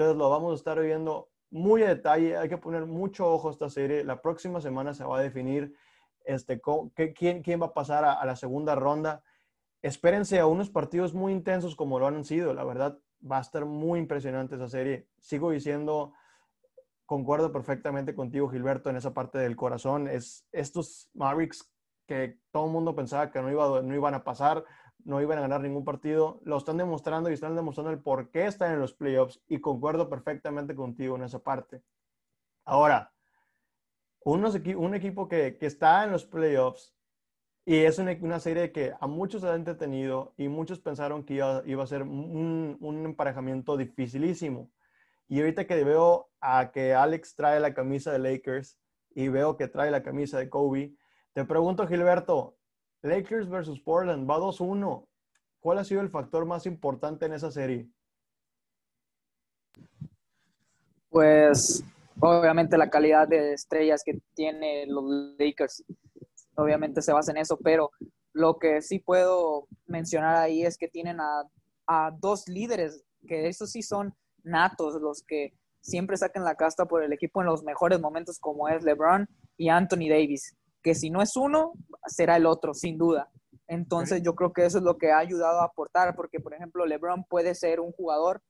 Entonces 0.02 0.18
lo 0.18 0.32
vamos 0.32 0.54
a 0.54 0.56
estar 0.56 0.82
viendo 0.82 1.30
muy 1.52 1.84
a 1.84 1.90
detalle, 1.90 2.36
hay 2.36 2.50
que 2.50 2.58
poner 2.58 2.88
mucho 2.88 3.32
ojo 3.32 3.50
a 3.50 3.52
esta 3.52 3.70
serie. 3.70 4.04
La 4.04 4.20
próxima 4.20 4.60
semana 4.60 4.96
se 4.96 5.04
va 5.04 5.20
a 5.20 5.22
definir 5.22 5.76
este, 6.26 6.60
quién, 7.14 7.44
quién 7.44 7.62
va 7.62 7.68
a 7.68 7.74
pasar 7.76 8.04
a, 8.04 8.26
la 8.26 8.36
segunda 8.36 8.74
ronda. 8.74 9.24
Espérense 9.84 10.40
a 10.40 10.48
unos 10.48 10.72
partidos 10.72 11.14
muy 11.14 11.32
intensos 11.32 11.76
como 11.76 12.00
lo 12.00 12.08
han 12.08 12.26
sido. 12.26 12.52
La 12.56 12.64
verdad, 12.64 12.98
va 13.30 13.38
a 13.38 13.42
estar 13.42 13.66
muy 13.66 14.00
impresionante 14.00 14.56
esa 14.56 14.70
serie. 14.70 15.08
Sigo 15.20 15.52
diciendo, 15.52 16.14
concuerdo 17.06 17.52
perfectamente 17.52 18.16
contigo, 18.16 18.50
Gilberto, 18.50 18.90
en 18.90 18.96
esa 18.96 19.14
parte 19.14 19.38
del 19.38 19.56
corazón. 19.56 20.08
Es 20.08 20.48
estos 20.52 21.12
Mavericks 21.14 21.72
que 22.08 22.40
todo 22.50 22.66
el 22.66 22.72
mundo 22.72 22.96
pensaba 22.96 23.30
que 23.30 23.40
no, 23.40 23.52
iba, 23.52 23.84
no 23.84 23.94
iban 23.94 24.16
a 24.16 24.24
pasar, 24.24 24.66
no 25.06 25.22
iban 25.22 25.38
a 25.38 25.42
ganar 25.42 25.62
ningún 25.62 25.86
partido, 25.86 26.40
lo 26.44 26.58
están 26.58 26.78
demostrando 26.78 27.30
y 27.30 27.34
están 27.34 27.56
demostrando 27.56 27.92
el 27.92 28.00
por 28.00 28.30
qué 28.32 28.46
están 28.46 28.74
en 28.74 28.80
los 28.80 28.94
playoffs 28.94 29.42
y 29.48 29.60
concuerdo 29.60 30.10
perfectamente 30.10 30.76
contigo 30.76 31.16
en 31.16 31.24
esa 31.24 31.40
parte. 31.40 31.82
Ahora, 32.66 33.12
un 34.24 34.94
equipo 34.96 35.28
que, 35.28 35.58
está 35.62 36.04
en 36.04 36.12
los 36.12 36.26
playoffs 36.26 36.94
y 37.66 37.78
es 37.78 38.00
una, 38.00 38.40
serie 38.40 38.72
que 38.72 38.94
a 39.00 39.08
muchos 39.08 39.44
ha 39.44 39.56
entretenido 39.56 40.34
y 40.38 40.48
muchos 40.48 40.80
pensaron 40.80 41.24
que 41.24 41.36
iba, 41.36 41.84
a 41.84 41.88
ser 41.88 42.04
un, 42.04 42.78
emparejamiento 43.06 43.78
dificilísimo. 43.78 44.72
Y 45.28 45.40
ahorita 45.40 45.66
que 45.66 45.84
veo 45.84 46.30
a 46.40 46.72
que 46.72 46.94
Alex 46.94 47.36
trae 47.36 47.60
la 47.60 47.74
camisa 47.74 48.12
de 48.12 48.20
Lakers 48.20 48.78
y 49.16 49.30
veo 49.30 49.58
que 49.58 49.68
trae 49.68 49.92
la 49.92 50.04
camisa 50.04 50.38
de 50.40 50.50
Kobe, 50.50 50.96
te 51.34 51.46
pregunto, 51.46 51.88
Gilberto, 51.88 52.58
Lakers 53.04 53.50
versus 53.50 53.80
Portland, 53.80 54.30
va 54.30 54.38
2-1. 54.38 55.08
¿Cuál 55.60 55.80
ha 55.80 55.84
sido 55.84 56.02
el 56.02 56.10
factor 56.10 56.46
más 56.46 56.66
importante 56.66 57.26
en 57.26 57.34
esa 57.34 57.52
serie? 57.52 57.90
Pues 61.10 61.84
obviamente 62.20 62.78
la 62.78 62.90
calidad 62.90 63.28
de 63.28 63.54
estrellas 63.54 64.02
que 64.04 64.20
tiene 64.34 64.86
los 64.88 65.04
Lakers, 65.38 65.84
obviamente 66.56 67.02
se 67.02 67.14
basa 67.14 67.32
en 67.32 67.38
eso, 67.38 67.58
pero 67.58 67.92
lo 68.34 68.58
que 68.58 68.82
sí 68.82 69.00
puedo 69.00 69.68
mencionar 69.88 70.38
ahí 70.38 70.64
es 70.64 70.78
que 70.78 70.88
tienen 70.88 71.20
a, 71.20 71.44
dos 72.20 72.48
líderes, 72.48 73.04
que 73.28 73.50
esos 73.50 73.72
sí 73.72 73.82
son 73.82 74.16
natos, 74.44 74.94
los 75.02 75.24
que 75.24 75.54
siempre 75.82 76.16
sacan 76.16 76.46
la 76.46 76.56
casta 76.56 76.86
por 76.86 77.04
el 77.04 77.12
equipo 77.12 77.42
en 77.42 77.48
los 77.48 77.64
mejores 77.64 78.00
momentos, 78.00 78.40
como 78.40 78.70
es 78.70 78.84
LeBron 78.84 79.28
y 79.58 79.68
Anthony 79.68 80.08
Davis, 80.10 80.56
que 80.82 80.96
si 80.96 81.10
no 81.10 81.22
es 81.22 81.36
uno, 81.36 81.74
será 82.08 82.38
el 82.38 82.46
otro, 82.46 82.74
sin 82.74 82.98
duda. 82.98 83.30
Entonces 83.68 84.22
yo 84.22 84.36
creo 84.36 84.52
que 84.52 84.66
eso 84.66 84.80
es 84.80 84.84
lo 84.84 84.98
que 84.98 85.12
ha 85.12 85.20
ayudado 85.20 85.62
a 85.62 85.66
aportar, 85.66 86.16
porque 86.16 86.40
por 86.40 86.54
ejemplo 86.54 86.86
LeBron 86.86 87.24
puede 87.24 87.56
ser 87.56 87.80
un 87.80 87.92
jugador 87.92 88.42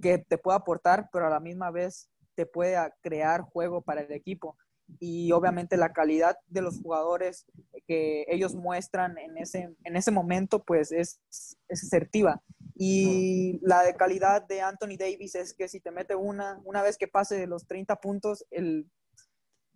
que 0.00 0.18
te 0.18 0.38
pueda 0.38 0.58
aportar, 0.58 1.08
pero 1.12 1.26
a 1.26 1.30
la 1.30 1.40
misma 1.40 1.70
vez 1.70 2.08
te 2.34 2.46
puede 2.46 2.76
crear 3.00 3.42
juego 3.42 3.82
para 3.82 4.02
el 4.02 4.12
equipo. 4.12 4.56
Y 5.00 5.32
obviamente 5.32 5.76
la 5.76 5.92
calidad 5.92 6.36
de 6.48 6.60
los 6.60 6.80
jugadores 6.80 7.46
que 7.86 8.24
ellos 8.28 8.54
muestran 8.54 9.16
en 9.18 9.38
ese, 9.38 9.74
en 9.84 9.96
ese 9.96 10.10
momento, 10.10 10.62
pues 10.62 10.92
es, 10.92 11.20
es 11.68 11.84
asertiva. 11.84 12.42
Y 12.74 13.58
la 13.62 13.82
de 13.82 13.94
calidad 13.94 14.46
de 14.46 14.60
Anthony 14.60 14.96
Davis 14.98 15.34
es 15.34 15.54
que 15.54 15.68
si 15.68 15.80
te 15.80 15.90
mete 15.90 16.14
una, 16.14 16.60
una 16.64 16.82
vez 16.82 16.98
que 16.98 17.08
pase 17.08 17.46
los 17.46 17.66
30 17.66 17.96
puntos, 17.96 18.44
el, 18.50 18.86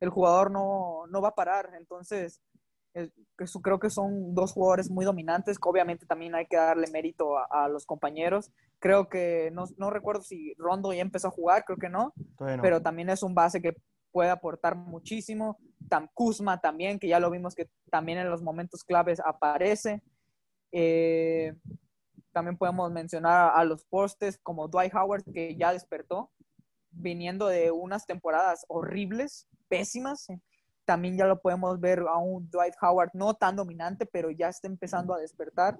el 0.01 0.11
jugador 0.11 0.51
no, 0.51 1.07
no 1.09 1.21
va 1.21 1.29
a 1.29 1.35
parar. 1.35 1.73
Entonces, 1.77 2.41
creo 3.63 3.79
que 3.79 3.91
son 3.91 4.35
dos 4.35 4.53
jugadores 4.53 4.91
muy 4.91 5.05
dominantes, 5.05 5.59
que 5.59 5.69
obviamente 5.69 6.07
también 6.07 6.35
hay 6.35 6.47
que 6.47 6.57
darle 6.57 6.91
mérito 6.91 7.37
a, 7.39 7.69
los 7.69 7.85
compañeros. 7.85 8.51
Creo 8.79 9.09
que 9.09 9.51
no, 9.53 9.65
no, 9.77 9.91
recuerdo 9.91 10.23
si 10.23 10.55
Rondo 10.55 10.93
ya 10.93 11.03
empezó 11.03 11.29
a 11.29 11.33
jugar, 11.33 11.65
creo 11.65 11.79
que 11.79 11.89
no, 11.89 12.15
pero 12.63 12.81
también 12.81 13.11
es 13.11 13.23
un 13.23 13.35
base 13.35 13.61
que 13.61 13.77
puede 14.13 14.31
aportar 14.31 14.77
muchísimo. 14.77 15.59
Tam 15.89 16.09
Kuzma 16.15 16.61
también, 16.61 16.99
que 16.99 17.09
ya 17.09 17.21
lo 17.21 17.31
vimos 17.31 17.55
que 17.55 17.69
también 17.91 18.19
en 18.19 18.31
los 18.31 18.43
momentos 18.43 18.83
claves 18.83 19.21
aparece. 19.21 20.03
Eh, 20.73 21.55
también 22.33 22.57
podemos 22.57 22.91
mencionar 22.93 23.53
a 23.55 23.65
los 23.65 23.85
postes 23.85 24.39
como 24.43 24.69
Dwight 24.69 24.95
Howard, 24.95 25.25
que 25.33 25.57
ya 25.57 25.73
despertó, 25.73 26.31
viniendo 26.97 27.47
de 27.47 27.71
unas 27.71 28.07
temporadas 28.07 28.65
horribles, 28.69 29.47
pésimas 29.69 30.29
también 30.87 31.19
ya 31.19 31.27
lo 31.27 31.39
podemos 31.39 31.79
ver 31.79 31.99
a 32.09 32.17
un 32.17 32.49
Dwight 32.49 32.75
Howard 32.81 33.11
no 33.13 33.35
tan 33.35 33.57
dominante, 33.57 34.07
pero 34.07 34.31
ya 34.31 34.49
está 34.49 34.69
empezando 34.69 35.13
a 35.13 35.19
despertar. 35.19 35.79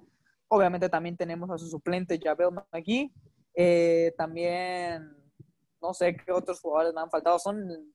Obviamente 0.49 0.89
también 0.89 1.17
tenemos 1.17 1.49
a 1.49 1.57
su 1.57 1.67
suplente 1.67 2.19
Javel 2.21 2.51
McGee. 2.71 3.11
Eh, 3.55 4.13
también, 4.17 5.09
no 5.81 5.93
sé 5.93 6.15
qué 6.15 6.31
otros 6.31 6.59
jugadores 6.59 6.93
me 6.93 7.01
han 7.01 7.09
faltado, 7.09 7.39
son 7.39 7.93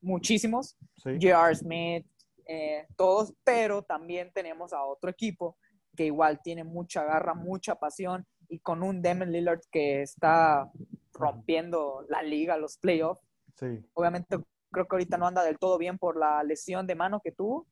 muchísimos. 0.00 0.76
J.R. 1.02 1.54
Smith, 1.56 2.06
eh, 2.46 2.86
todos, 2.96 3.34
pero 3.44 3.82
también 3.82 4.32
tenemos 4.32 4.72
a 4.72 4.82
otro 4.84 5.10
equipo 5.10 5.58
que 5.96 6.06
igual 6.06 6.40
tiene 6.40 6.62
mucha 6.62 7.02
garra, 7.02 7.34
mucha 7.34 7.74
pasión 7.74 8.24
y 8.48 8.58
con 8.60 8.82
un 8.82 9.02
Demon 9.02 9.30
Lillard 9.30 9.60
que 9.70 10.02
está 10.02 10.70
rompiendo 11.12 12.04
la 12.08 12.22
liga, 12.22 12.56
los 12.56 12.78
playoffs. 12.78 13.22
Sí. 13.56 13.84
Obviamente 13.94 14.38
creo 14.70 14.86
que 14.86 14.96
ahorita 14.96 15.16
no 15.16 15.26
anda 15.26 15.42
del 15.42 15.58
todo 15.58 15.78
bien 15.78 15.98
por 15.98 16.16
la 16.16 16.42
lesión 16.42 16.86
de 16.86 16.94
mano 16.94 17.20
que 17.20 17.32
tuvo, 17.32 17.66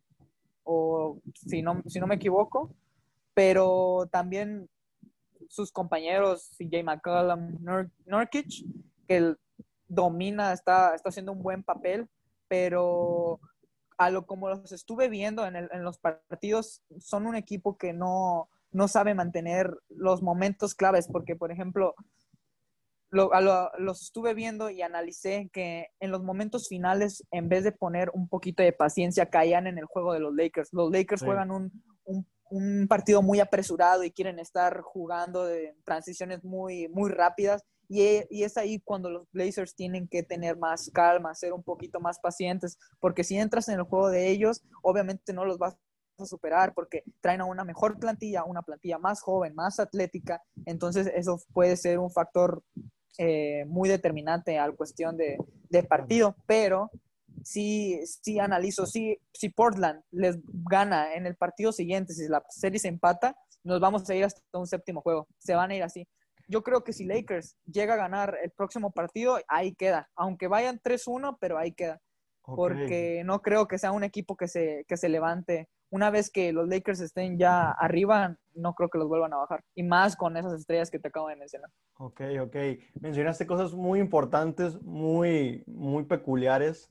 o 0.64 1.20
si 1.34 1.62
no, 1.62 1.82
si 1.86 2.00
no 2.00 2.06
me 2.06 2.16
equivoco, 2.16 2.74
pero 3.34 4.08
también 4.10 4.68
sus 5.48 5.70
compañeros, 5.70 6.50
CJ 6.58 6.82
McCollum, 6.82 7.58
Nurkic, 8.06 8.64
que 9.06 9.34
domina, 9.86 10.52
está, 10.52 10.94
está 10.94 11.10
haciendo 11.10 11.32
un 11.32 11.42
buen 11.42 11.62
papel, 11.62 12.08
pero 12.48 13.40
a 13.98 14.10
lo 14.10 14.26
como 14.26 14.48
los 14.48 14.72
estuve 14.72 15.08
viendo 15.08 15.46
en, 15.46 15.56
en 15.56 15.82
los 15.82 15.98
partidos, 15.98 16.82
son 16.98 17.26
un 17.26 17.36
equipo 17.36 17.76
que 17.76 17.92
no, 17.92 18.48
no 18.76 18.88
sabe 18.88 19.14
mantener 19.14 19.74
los 19.88 20.22
momentos 20.22 20.74
claves, 20.74 21.08
porque 21.10 21.34
por 21.34 21.50
ejemplo, 21.50 21.94
los 23.10 24.02
estuve 24.02 24.34
viendo 24.34 24.68
y 24.68 24.82
analicé 24.82 25.48
que 25.50 25.86
en 25.98 26.10
los 26.10 26.22
momentos 26.22 26.68
finales, 26.68 27.24
en 27.30 27.48
vez 27.48 27.64
de 27.64 27.72
poner 27.72 28.10
un 28.12 28.28
poquito 28.28 28.62
de 28.62 28.74
paciencia, 28.74 29.30
caían 29.30 29.66
en 29.66 29.78
el 29.78 29.86
juego 29.86 30.12
de 30.12 30.20
los 30.20 30.34
Lakers. 30.34 30.74
Los 30.74 30.92
Lakers 30.92 31.22
juegan 31.22 31.50
un, 31.50 31.72
un, 32.04 32.86
partido 32.86 33.22
muy 33.22 33.40
apresurado 33.40 34.04
y 34.04 34.10
quieren 34.10 34.38
estar 34.38 34.82
jugando 34.82 35.46
de 35.46 35.74
transiciones 35.84 36.44
muy, 36.44 36.88
muy 36.88 37.10
rápidas. 37.10 37.62
Y, 37.88 38.02
y, 38.28 38.42
es 38.42 38.58
ahí 38.58 38.80
cuando 38.80 39.08
los 39.08 39.26
Blazers 39.32 39.74
tienen 39.74 40.06
que 40.06 40.22
tener 40.22 40.58
más 40.58 40.90
calma, 40.92 41.34
ser 41.34 41.54
un 41.54 41.62
poquito 41.62 41.98
más 41.98 42.18
pacientes, 42.18 42.78
porque 43.00 43.24
si 43.24 43.38
entras 43.38 43.68
en 43.68 43.78
el 43.78 43.84
juego 43.84 44.10
de 44.10 44.28
ellos, 44.28 44.62
obviamente 44.82 45.32
no 45.32 45.46
los 45.46 45.56
vas 45.56 45.76
a 46.18 46.26
superar 46.26 46.72
porque 46.74 47.02
traen 47.20 47.40
a 47.40 47.44
una 47.44 47.64
mejor 47.64 47.98
plantilla, 47.98 48.44
una 48.44 48.62
plantilla 48.62 48.98
más 48.98 49.20
joven, 49.20 49.54
más 49.54 49.80
atlética, 49.80 50.42
entonces 50.64 51.10
eso 51.14 51.38
puede 51.52 51.76
ser 51.76 51.98
un 51.98 52.10
factor 52.10 52.62
eh, 53.18 53.64
muy 53.66 53.88
determinante 53.88 54.58
al 54.58 54.76
cuestión 54.76 55.16
de, 55.16 55.38
de, 55.70 55.82
partido, 55.82 56.36
pero 56.46 56.90
si, 57.42 58.00
si 58.06 58.38
analizo, 58.38 58.86
si, 58.86 59.18
si 59.32 59.48
Portland 59.48 60.02
les 60.10 60.38
gana 60.68 61.14
en 61.14 61.26
el 61.26 61.36
partido 61.36 61.72
siguiente, 61.72 62.12
si 62.12 62.28
la 62.28 62.42
serie 62.50 62.78
se 62.78 62.88
empata, 62.88 63.36
nos 63.64 63.80
vamos 63.80 64.08
a 64.08 64.14
ir 64.14 64.24
hasta 64.24 64.40
un 64.52 64.66
séptimo 64.66 65.00
juego, 65.00 65.26
se 65.38 65.54
van 65.54 65.70
a 65.70 65.74
ir 65.74 65.82
así. 65.82 66.06
Yo 66.48 66.62
creo 66.62 66.84
que 66.84 66.92
si 66.92 67.04
Lakers 67.04 67.56
llega 67.64 67.94
a 67.94 67.96
ganar 67.96 68.38
el 68.42 68.50
próximo 68.50 68.92
partido, 68.92 69.38
ahí 69.48 69.74
queda, 69.74 70.08
aunque 70.14 70.46
vayan 70.46 70.78
3-1, 70.78 71.38
pero 71.40 71.58
ahí 71.58 71.72
queda. 71.72 72.00
Porque 72.44 73.22
no 73.24 73.42
creo 73.42 73.66
que 73.66 73.76
sea 73.76 73.90
un 73.90 74.04
equipo 74.04 74.36
que 74.36 74.46
se, 74.46 74.84
que 74.86 74.96
se 74.96 75.08
levante 75.08 75.68
una 75.90 76.10
vez 76.10 76.30
que 76.30 76.52
los 76.52 76.68
Lakers 76.68 77.00
estén 77.00 77.38
ya 77.38 77.70
arriba, 77.70 78.36
no 78.54 78.74
creo 78.74 78.88
que 78.88 78.98
los 78.98 79.08
vuelvan 79.08 79.32
a 79.32 79.38
bajar. 79.38 79.62
Y 79.74 79.82
más 79.82 80.16
con 80.16 80.36
esas 80.36 80.52
estrellas 80.54 80.90
que 80.90 80.98
te 80.98 81.08
acabo 81.08 81.28
de 81.28 81.36
mencionar. 81.36 81.70
Ok, 81.98 82.22
ok. 82.40 82.56
Mencionaste 83.00 83.46
cosas 83.46 83.72
muy 83.74 84.00
importantes, 84.00 84.80
muy, 84.82 85.62
muy 85.66 86.04
peculiares. 86.04 86.90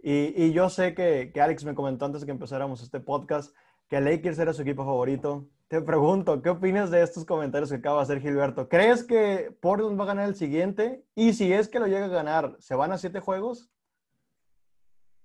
Y, 0.00 0.32
y 0.42 0.52
yo 0.52 0.70
sé 0.70 0.94
que, 0.94 1.32
que, 1.32 1.40
Alex 1.40 1.64
me 1.64 1.74
comentó 1.74 2.04
antes 2.04 2.20
de 2.20 2.26
que 2.26 2.32
empezáramos 2.32 2.82
este 2.82 3.00
podcast 3.00 3.54
que 3.88 4.00
Lakers 4.00 4.38
era 4.38 4.52
su 4.52 4.62
equipo 4.62 4.84
favorito. 4.84 5.48
Te 5.66 5.82
pregunto, 5.82 6.40
¿qué 6.40 6.50
opinas 6.50 6.90
de 6.90 7.02
estos 7.02 7.24
comentarios 7.24 7.70
que 7.70 7.76
acaba 7.76 7.98
de 7.98 8.02
hacer 8.04 8.20
Gilberto? 8.20 8.68
¿Crees 8.68 9.04
que 9.04 9.54
Portland 9.60 9.98
va 9.98 10.04
a 10.04 10.08
ganar 10.08 10.28
el 10.28 10.36
siguiente? 10.36 11.04
Y 11.14 11.32
si 11.32 11.52
es 11.52 11.68
que 11.68 11.80
lo 11.80 11.86
llega 11.86 12.06
a 12.06 12.08
ganar, 12.08 12.56
¿se 12.58 12.74
van 12.74 12.92
a 12.92 12.98
siete 12.98 13.20
juegos? 13.20 13.70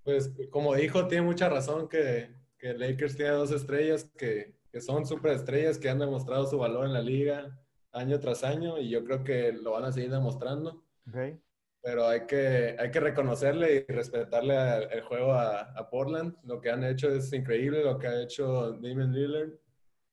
Pues 0.03 0.33
como 0.51 0.75
dijo, 0.75 1.07
tiene 1.07 1.23
mucha 1.23 1.47
razón 1.47 1.87
que 1.87 2.42
que 2.63 2.73
Lakers 2.73 3.17
tiene 3.17 3.31
dos 3.31 3.51
estrellas 3.51 4.09
que, 4.17 4.55
que 4.71 4.79
son 4.79 5.03
estrellas 5.25 5.77
que 5.77 5.89
han 5.89 5.99
demostrado 5.99 6.45
su 6.47 6.57
valor 6.57 6.85
en 6.85 6.93
la 6.93 7.01
liga 7.01 7.59
año 7.91 8.17
tras 8.21 8.45
año 8.45 8.79
y 8.79 8.89
yo 8.89 9.03
creo 9.03 9.21
que 9.21 9.51
lo 9.51 9.71
van 9.71 9.83
a 9.83 9.91
seguir 9.91 10.11
demostrando. 10.11 10.81
Okay. 11.09 11.37
Pero 11.81 12.07
hay 12.07 12.25
que, 12.25 12.77
hay 12.79 12.89
que 12.89 13.01
reconocerle 13.01 13.85
y 13.89 13.91
respetarle 13.91 14.55
el 14.93 15.01
juego 15.01 15.33
a, 15.33 15.73
a, 15.73 15.89
Portland. 15.89 16.37
Lo 16.45 16.61
que 16.61 16.71
han 16.71 16.85
hecho 16.85 17.09
es 17.09 17.33
increíble, 17.33 17.83
lo 17.83 17.99
que 17.99 18.07
ha 18.07 18.21
hecho 18.21 18.71
Damon 18.71 19.11
Lillard, 19.11 19.49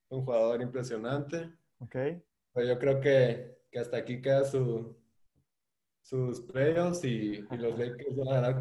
un 0.08 0.24
jugador 0.24 0.60
impresionante. 0.60 1.52
Okay. 1.78 2.20
Pero 2.52 2.66
yo 2.66 2.78
creo 2.80 3.00
que, 3.00 3.60
que 3.70 3.78
hasta 3.78 3.98
aquí 3.98 4.20
queda 4.20 4.44
su, 4.44 4.96
sus 6.02 6.40
playoffs 6.40 7.04
y, 7.04 7.46
y 7.48 7.56
los 7.56 7.78
Lakers 7.78 8.16
van 8.16 8.28
a 8.28 8.40
ganar 8.40 8.60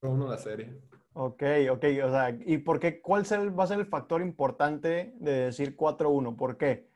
4-1 0.00 0.30
la 0.30 0.38
serie. 0.38 0.80
Ok, 1.18 1.42
ok, 1.70 1.84
o 2.04 2.10
sea, 2.10 2.38
¿y 2.44 2.58
por 2.58 2.78
qué? 2.78 3.00
¿Cuál 3.00 3.24
va 3.58 3.64
a 3.64 3.66
ser 3.66 3.78
el 3.80 3.86
factor 3.86 4.20
importante 4.20 5.14
de 5.18 5.46
decir 5.46 5.74
4-1? 5.74 6.36
¿Por 6.36 6.58
qué? 6.58 6.90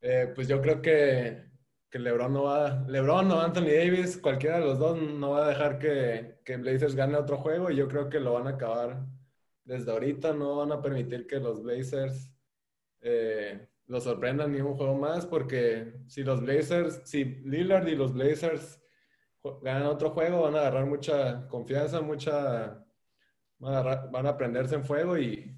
Eh, 0.00 0.32
pues 0.34 0.48
yo 0.48 0.62
creo 0.62 0.80
que, 0.80 1.44
que, 1.90 1.98
LeBron 1.98 2.32
no 2.32 2.44
va, 2.44 2.86
LeBron 2.88 3.30
o 3.32 3.40
Anthony 3.42 3.66
Davis, 3.66 4.16
cualquiera 4.16 4.60
de 4.60 4.64
los 4.64 4.78
dos 4.78 4.98
no 4.98 5.32
va 5.32 5.44
a 5.44 5.48
dejar 5.48 5.78
que, 5.78 6.38
que 6.42 6.56
Blazers 6.56 6.94
gane 6.94 7.18
otro 7.18 7.36
juego 7.36 7.70
y 7.70 7.76
yo 7.76 7.86
creo 7.86 8.08
que 8.08 8.18
lo 8.18 8.32
van 8.32 8.46
a 8.46 8.52
acabar 8.52 9.04
desde 9.62 9.92
ahorita, 9.92 10.32
no 10.32 10.56
van 10.56 10.72
a 10.72 10.80
permitir 10.80 11.26
que 11.26 11.38
los 11.38 11.62
Blazers 11.62 12.32
eh, 13.02 13.68
los 13.88 14.04
sorprendan 14.04 14.52
ni 14.52 14.62
un 14.62 14.74
juego 14.74 14.94
más 14.94 15.26
porque 15.26 15.92
si 16.06 16.22
los 16.22 16.40
Blazers, 16.40 17.02
si 17.04 17.26
Lillard 17.44 17.86
y 17.88 17.94
los 17.94 18.14
Blazers 18.14 18.82
ganan 19.60 19.84
otro 19.84 20.12
juego, 20.12 20.40
van 20.40 20.54
a 20.54 20.60
agarrar 20.60 20.86
mucha 20.86 21.46
confianza, 21.48 22.00
mucha 22.00 22.85
van 23.58 24.26
a, 24.26 24.28
aprenderse 24.28 24.74
en 24.74 24.84
fuego 24.84 25.18
y, 25.18 25.52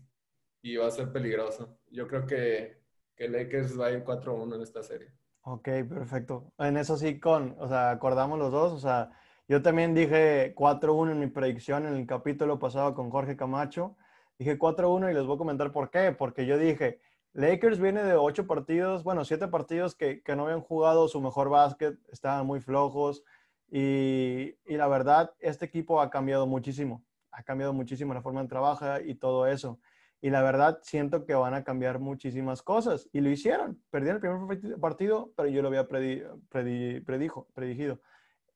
va 0.78 0.86
a 0.86 0.90
ser 0.90 1.10
peligroso. 1.12 1.78
Yo 1.90 2.06
creo 2.06 2.26
que, 2.26 2.82
que 3.16 3.28
Lakers 3.28 3.78
va 3.78 3.86
a 3.86 3.92
ir 3.92 4.04
4-1 4.04 4.56
en 4.56 4.62
esta 4.62 4.82
serie. 4.82 5.12
Ok, 5.42 5.68
perfecto. 5.88 6.52
En 6.58 6.76
eso 6.76 6.96
sí, 6.96 7.18
con, 7.18 7.56
o 7.58 7.68
sea, 7.68 7.90
acordamos 7.90 8.38
los 8.38 8.52
dos, 8.52 8.72
o 8.72 8.78
sea, 8.78 9.10
yo 9.48 9.62
también 9.62 9.94
dije 9.94 10.54
4-1 10.54 11.12
en 11.12 11.20
mi 11.20 11.26
predicción 11.28 11.86
en 11.86 11.94
el 11.94 12.06
capítulo 12.06 12.58
pasado 12.58 12.94
con 12.94 13.08
Jorge 13.10 13.34
Camacho. 13.34 13.96
Dije 14.38 14.58
4-1 14.58 15.10
y 15.10 15.14
les 15.14 15.24
voy 15.24 15.36
a 15.36 15.38
comentar 15.38 15.72
por 15.72 15.90
qué. 15.90 16.12
Porque 16.12 16.44
yo 16.44 16.58
dije, 16.58 17.00
Lakers 17.32 17.80
viene 17.80 18.02
de 18.04 18.14
8 18.14 18.46
partidos, 18.46 19.04
bueno, 19.04 19.24
7 19.24 19.48
partidos 19.48 19.94
que, 19.94 20.22
que 20.22 20.36
no 20.36 20.44
habían 20.44 20.60
jugado 20.60 21.08
su 21.08 21.22
mejor 21.22 21.48
básquet, 21.48 21.98
estaban 22.12 22.46
muy 22.46 22.60
flojos. 22.60 23.24
Y, 23.70 24.56
y, 24.66 24.76
la 24.76 24.86
verdad, 24.86 25.32
este 25.40 25.64
equipo 25.64 26.00
ha 26.02 26.10
cambiado 26.10 26.46
muchísimo 26.46 27.04
ha 27.32 27.42
cambiado 27.42 27.72
muchísimo 27.72 28.14
la 28.14 28.22
forma 28.22 28.42
de 28.42 28.48
trabajar 28.48 29.06
y 29.06 29.14
todo 29.14 29.46
eso. 29.46 29.78
Y 30.20 30.30
la 30.30 30.42
verdad, 30.42 30.80
siento 30.82 31.24
que 31.24 31.34
van 31.34 31.54
a 31.54 31.62
cambiar 31.62 32.00
muchísimas 32.00 32.62
cosas. 32.62 33.08
Y 33.12 33.20
lo 33.20 33.30
hicieron. 33.30 33.80
Perdieron 33.90 34.22
el 34.22 34.58
primer 34.58 34.80
partido, 34.80 35.30
pero 35.36 35.48
yo 35.48 35.62
lo 35.62 35.68
había 35.68 35.86
predijo, 35.86 37.46
predigido. 37.54 38.00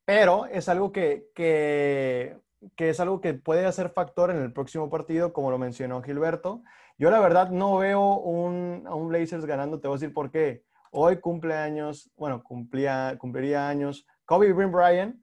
Pero 0.05 0.47
es 0.47 0.69
algo 0.69 0.91
que, 0.91 1.29
que, 1.35 2.37
que, 2.75 2.91
es 2.91 2.99
algo 2.99 3.21
que 3.21 3.35
puede 3.35 3.71
ser 3.71 3.91
factor 3.91 4.31
en 4.31 4.39
el 4.39 4.53
próximo 4.53 4.91
partido, 4.91 5.33
como 5.33 5.53
lo 5.53 5.59
mencionó 5.59 6.03
Gilberto. 6.03 6.65
Yo 6.99 7.11
la 7.11 7.21
verdad 7.21 7.51
no 7.51 7.79
veo 7.79 8.17
un, 8.17 8.85
a 8.87 8.95
un 8.97 9.09
Blazers 9.09 9.47
ganando. 9.47 9.79
Te 9.79 9.87
voy 9.87 9.97
a 9.97 10.01
decir 10.01 10.13
por 10.13 10.33
qué. 10.33 10.65
Hoy 10.91 11.21
cumple 11.21 11.55
años, 11.55 12.11
bueno, 12.17 12.43
cumplía, 12.43 13.17
cumpliría 13.19 13.69
años 13.69 14.07
Kobe 14.25 14.53
Bryant 14.53 15.22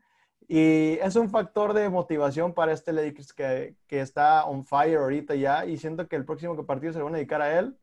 y 0.51 0.97
es 0.99 1.15
un 1.15 1.29
factor 1.29 1.73
de 1.73 1.89
motivación 1.89 2.55
para 2.55 2.71
este 2.71 2.91
Lakers 2.91 3.33
que, 3.33 3.75
que, 3.85 4.01
está 4.01 4.45
on 4.45 4.65
fire 4.65 4.97
ahorita 4.97 5.35
ya. 5.35 5.63
Y 5.67 5.77
siento 5.77 6.07
que 6.07 6.15
el 6.15 6.25
próximo 6.25 6.65
partido 6.65 6.91
se 6.91 6.97
lo 6.97 7.05
van 7.05 7.13
a 7.13 7.17
dedicar 7.17 7.43
a 7.43 7.59
él. 7.59 7.77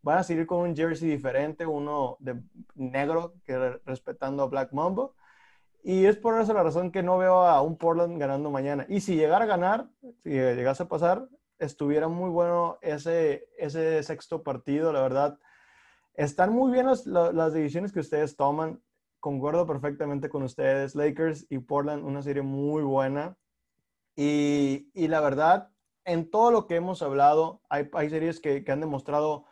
Van 0.00 0.18
a 0.18 0.22
seguir 0.22 0.46
con 0.46 0.60
un 0.60 0.76
jersey 0.76 1.08
diferente, 1.10 1.66
uno 1.66 2.16
de 2.20 2.40
negro, 2.76 3.34
que 3.44 3.80
respetando 3.84 4.44
a 4.44 4.46
Black 4.46 4.72
Mambo. 4.72 5.16
Y 5.82 6.04
es 6.04 6.16
por 6.16 6.40
eso 6.40 6.54
la 6.54 6.62
razón 6.62 6.92
que 6.92 7.02
no 7.02 7.18
veo 7.18 7.42
a 7.42 7.60
un 7.62 7.76
Portland 7.76 8.16
ganando 8.16 8.48
mañana. 8.48 8.86
Y 8.88 9.00
si 9.00 9.16
llegara 9.16 9.44
a 9.44 9.48
ganar, 9.48 9.88
si 10.22 10.30
llegase 10.30 10.84
a 10.84 10.88
pasar, 10.88 11.28
estuviera 11.58 12.06
muy 12.06 12.30
bueno 12.30 12.78
ese, 12.80 13.48
ese 13.58 14.00
sexto 14.04 14.44
partido, 14.44 14.92
la 14.92 15.02
verdad. 15.02 15.40
Están 16.14 16.52
muy 16.52 16.70
bien 16.70 16.86
las, 16.86 17.06
las 17.06 17.52
decisiones 17.52 17.90
que 17.90 17.98
ustedes 17.98 18.36
toman 18.36 18.80
concuerdo 19.24 19.66
perfectamente 19.66 20.28
con 20.28 20.42
ustedes. 20.42 20.94
Lakers 20.94 21.46
y 21.48 21.58
Portland, 21.58 22.04
una 22.04 22.20
serie 22.20 22.42
muy 22.42 22.82
buena. 22.82 23.38
Y, 24.14 24.90
y 24.92 25.08
la 25.08 25.22
verdad, 25.22 25.70
en 26.04 26.30
todo 26.30 26.50
lo 26.50 26.66
que 26.66 26.76
hemos 26.76 27.00
hablado, 27.00 27.62
hay, 27.70 27.88
hay 27.94 28.10
series 28.10 28.38
que, 28.38 28.62
que, 28.62 28.70
han 28.70 28.80
demostrado 28.80 29.46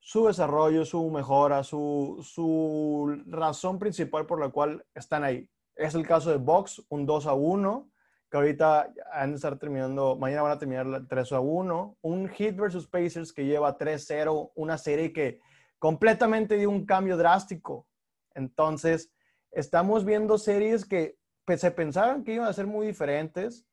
su 0.00 0.28
desarrollo, 0.28 0.86
su 0.86 1.10
mejora, 1.10 1.62
su, 1.62 2.20
su, 2.22 3.22
razón 3.26 3.78
principal 3.78 4.24
por 4.24 4.40
la 4.40 4.48
cual 4.48 4.86
están 4.94 5.24
ahí. 5.24 5.46
Es 5.76 5.94
el 5.94 6.06
caso 6.06 6.30
de 6.30 6.38
Box, 6.38 6.82
un 6.88 7.04
2 7.04 7.26
a 7.26 7.34
1, 7.34 7.90
que 8.30 8.36
ahorita 8.38 8.94
han 9.12 9.32
de 9.32 9.36
estar 9.36 9.58
terminando, 9.58 10.16
mañana 10.16 10.40
van 10.40 10.52
a 10.52 10.58
terminar 10.58 11.06
3 11.06 11.32
a 11.32 11.40
1. 11.40 11.98
Un 12.00 12.28
Heat 12.30 12.56
versus 12.56 12.86
Pacers 12.86 13.34
que 13.34 13.44
lleva 13.44 13.76
3-0, 13.76 14.52
una 14.54 14.78
serie 14.78 15.12
que 15.12 15.38
completamente 15.78 16.56
dio 16.56 16.70
un 16.70 16.86
cambio 16.86 17.18
drástico. 17.18 17.86
Entonces, 18.34 19.12
estamos 19.50 20.04
viendo 20.04 20.38
series 20.38 20.84
que 20.84 21.16
pues, 21.44 21.60
se 21.60 21.70
pensaban 21.70 22.24
que 22.24 22.34
iban 22.34 22.48
a 22.48 22.52
ser 22.52 22.66
muy 22.66 22.86
diferentes, 22.86 23.66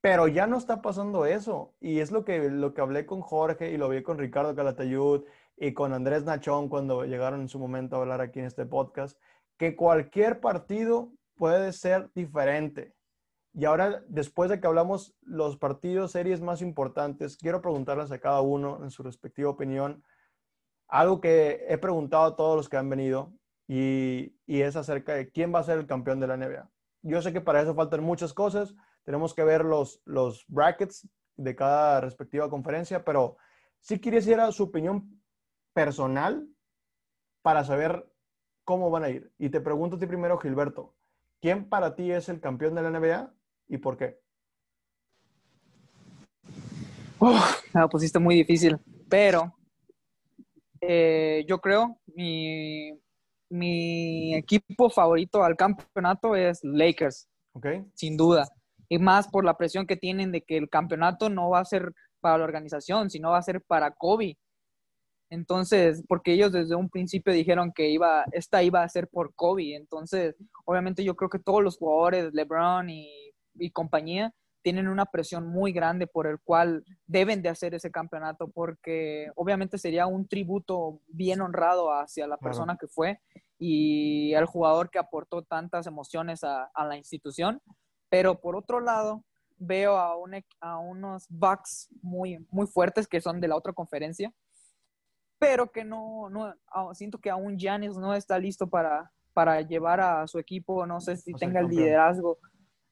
pero 0.00 0.28
ya 0.28 0.46
no 0.46 0.58
está 0.58 0.82
pasando 0.82 1.26
eso. 1.26 1.74
Y 1.80 2.00
es 2.00 2.12
lo 2.12 2.24
que, 2.24 2.50
lo 2.50 2.74
que 2.74 2.80
hablé 2.80 3.06
con 3.06 3.20
Jorge 3.20 3.70
y 3.70 3.76
lo 3.76 3.88
vi 3.88 4.02
con 4.02 4.18
Ricardo 4.18 4.54
Calatayud 4.54 5.24
y 5.56 5.72
con 5.72 5.92
Andrés 5.92 6.24
Nachón 6.24 6.68
cuando 6.68 7.04
llegaron 7.04 7.40
en 7.40 7.48
su 7.48 7.58
momento 7.58 7.96
a 7.96 8.00
hablar 8.00 8.20
aquí 8.20 8.40
en 8.40 8.46
este 8.46 8.66
podcast, 8.66 9.18
que 9.56 9.76
cualquier 9.76 10.40
partido 10.40 11.12
puede 11.36 11.72
ser 11.72 12.10
diferente. 12.14 12.94
Y 13.52 13.66
ahora, 13.66 14.02
después 14.08 14.50
de 14.50 14.60
que 14.60 14.66
hablamos 14.66 15.14
los 15.22 15.56
partidos, 15.56 16.10
series 16.10 16.40
más 16.40 16.60
importantes, 16.60 17.36
quiero 17.36 17.62
preguntarles 17.62 18.10
a 18.10 18.18
cada 18.18 18.40
uno 18.40 18.80
en 18.82 18.90
su 18.90 19.02
respectiva 19.02 19.50
opinión 19.50 20.02
algo 20.88 21.20
que 21.20 21.64
he 21.68 21.78
preguntado 21.78 22.24
a 22.24 22.36
todos 22.36 22.56
los 22.56 22.68
que 22.68 22.76
han 22.76 22.88
venido 22.90 23.32
y, 23.66 24.36
y, 24.46 24.60
es 24.60 24.76
acerca 24.76 25.14
de 25.14 25.30
quién 25.30 25.54
va 25.54 25.60
a 25.60 25.64
ser 25.64 25.78
el 25.78 25.86
campeón 25.86 26.20
de 26.20 26.26
la 26.26 26.36
NBA. 26.36 26.70
Yo 27.02 27.22
sé 27.22 27.32
que 27.32 27.40
para 27.40 27.60
eso 27.60 27.74
faltan 27.74 28.02
muchas 28.02 28.32
cosas, 28.32 28.74
tenemos 29.04 29.34
que 29.34 29.44
ver 29.44 29.64
los, 29.64 30.00
los 30.04 30.44
brackets 30.48 31.08
de 31.36 31.56
cada 31.56 32.00
respectiva 32.00 32.50
conferencia, 32.50 33.04
pero 33.04 33.36
sí 33.80 33.98
quisiera 33.98 34.50
su 34.52 34.64
opinión 34.64 35.20
personal 35.72 36.48
para 37.42 37.64
saber 37.64 38.10
cómo 38.64 38.90
van 38.90 39.04
a 39.04 39.10
ir. 39.10 39.32
Y 39.38 39.50
te 39.50 39.60
pregunto 39.60 39.96
a 39.96 39.98
ti 39.98 40.06
primero, 40.06 40.38
Gilberto, 40.38 40.94
¿quién 41.40 41.68
para 41.68 41.94
ti 41.94 42.10
es 42.10 42.28
el 42.28 42.40
campeón 42.40 42.74
de 42.74 42.82
la 42.82 42.90
NBA 42.90 43.34
y 43.68 43.78
por 43.78 43.96
qué? 43.96 44.18
me 47.20 47.80
la 47.80 47.88
pusiste 47.88 48.18
muy 48.18 48.34
difícil, 48.34 48.78
pero 49.08 49.54
eh, 50.80 51.44
yo 51.48 51.60
creo 51.60 51.98
mi, 52.14 53.00
mi 53.54 54.34
equipo 54.34 54.90
favorito 54.90 55.44
al 55.44 55.56
campeonato 55.56 56.34
es 56.34 56.60
Lakers, 56.64 57.28
okay. 57.52 57.84
sin 57.94 58.16
duda. 58.16 58.48
Y 58.88 58.98
más 58.98 59.28
por 59.28 59.44
la 59.44 59.56
presión 59.56 59.86
que 59.86 59.96
tienen 59.96 60.32
de 60.32 60.42
que 60.42 60.56
el 60.56 60.68
campeonato 60.68 61.30
no 61.30 61.50
va 61.50 61.60
a 61.60 61.64
ser 61.64 61.92
para 62.20 62.38
la 62.38 62.44
organización, 62.44 63.10
sino 63.10 63.30
va 63.30 63.38
a 63.38 63.42
ser 63.42 63.62
para 63.62 63.92
Kobe. 63.92 64.36
Entonces, 65.30 66.02
porque 66.08 66.32
ellos 66.32 66.52
desde 66.52 66.74
un 66.74 66.90
principio 66.90 67.32
dijeron 67.32 67.72
que 67.72 67.88
iba, 67.90 68.24
esta 68.32 68.62
iba 68.62 68.82
a 68.82 68.88
ser 68.88 69.08
por 69.08 69.34
Kobe. 69.34 69.76
Entonces, 69.76 70.34
obviamente 70.64 71.04
yo 71.04 71.14
creo 71.14 71.30
que 71.30 71.38
todos 71.38 71.62
los 71.62 71.78
jugadores, 71.78 72.34
LeBron 72.34 72.90
y, 72.90 73.08
y 73.54 73.70
compañía, 73.70 74.34
tienen 74.62 74.88
una 74.88 75.04
presión 75.04 75.46
muy 75.46 75.72
grande 75.72 76.06
por 76.06 76.26
el 76.26 76.40
cual 76.40 76.84
deben 77.06 77.42
de 77.42 77.50
hacer 77.50 77.74
ese 77.74 77.90
campeonato, 77.90 78.48
porque 78.48 79.30
obviamente 79.36 79.76
sería 79.76 80.06
un 80.06 80.26
tributo 80.26 81.00
bien 81.06 81.42
honrado 81.42 81.92
hacia 81.92 82.26
la 82.26 82.38
persona 82.38 82.76
que 82.80 82.88
fue 82.88 83.20
y 83.58 84.34
el 84.34 84.46
jugador 84.46 84.90
que 84.90 84.98
aportó 84.98 85.42
tantas 85.42 85.86
emociones 85.86 86.44
a, 86.44 86.70
a 86.74 86.84
la 86.84 86.96
institución. 86.96 87.60
Pero 88.08 88.40
por 88.40 88.56
otro 88.56 88.80
lado, 88.80 89.24
veo 89.56 89.96
a, 89.96 90.16
un, 90.16 90.34
a 90.60 90.78
unos 90.78 91.26
Bucks 91.28 91.88
muy, 92.02 92.44
muy 92.50 92.66
fuertes 92.66 93.06
que 93.06 93.20
son 93.20 93.40
de 93.40 93.48
la 93.48 93.56
otra 93.56 93.72
conferencia, 93.72 94.32
pero 95.38 95.70
que 95.70 95.84
no, 95.84 96.28
no 96.30 96.54
siento 96.94 97.18
que 97.18 97.30
aún 97.30 97.58
Giannis 97.58 97.96
no 97.96 98.14
está 98.14 98.38
listo 98.38 98.68
para, 98.68 99.12
para 99.32 99.60
llevar 99.60 100.00
a 100.00 100.26
su 100.26 100.38
equipo, 100.38 100.86
no 100.86 101.00
sé 101.00 101.16
si 101.16 101.32
tenga 101.34 101.60
el 101.60 101.68
liderazgo 101.68 102.38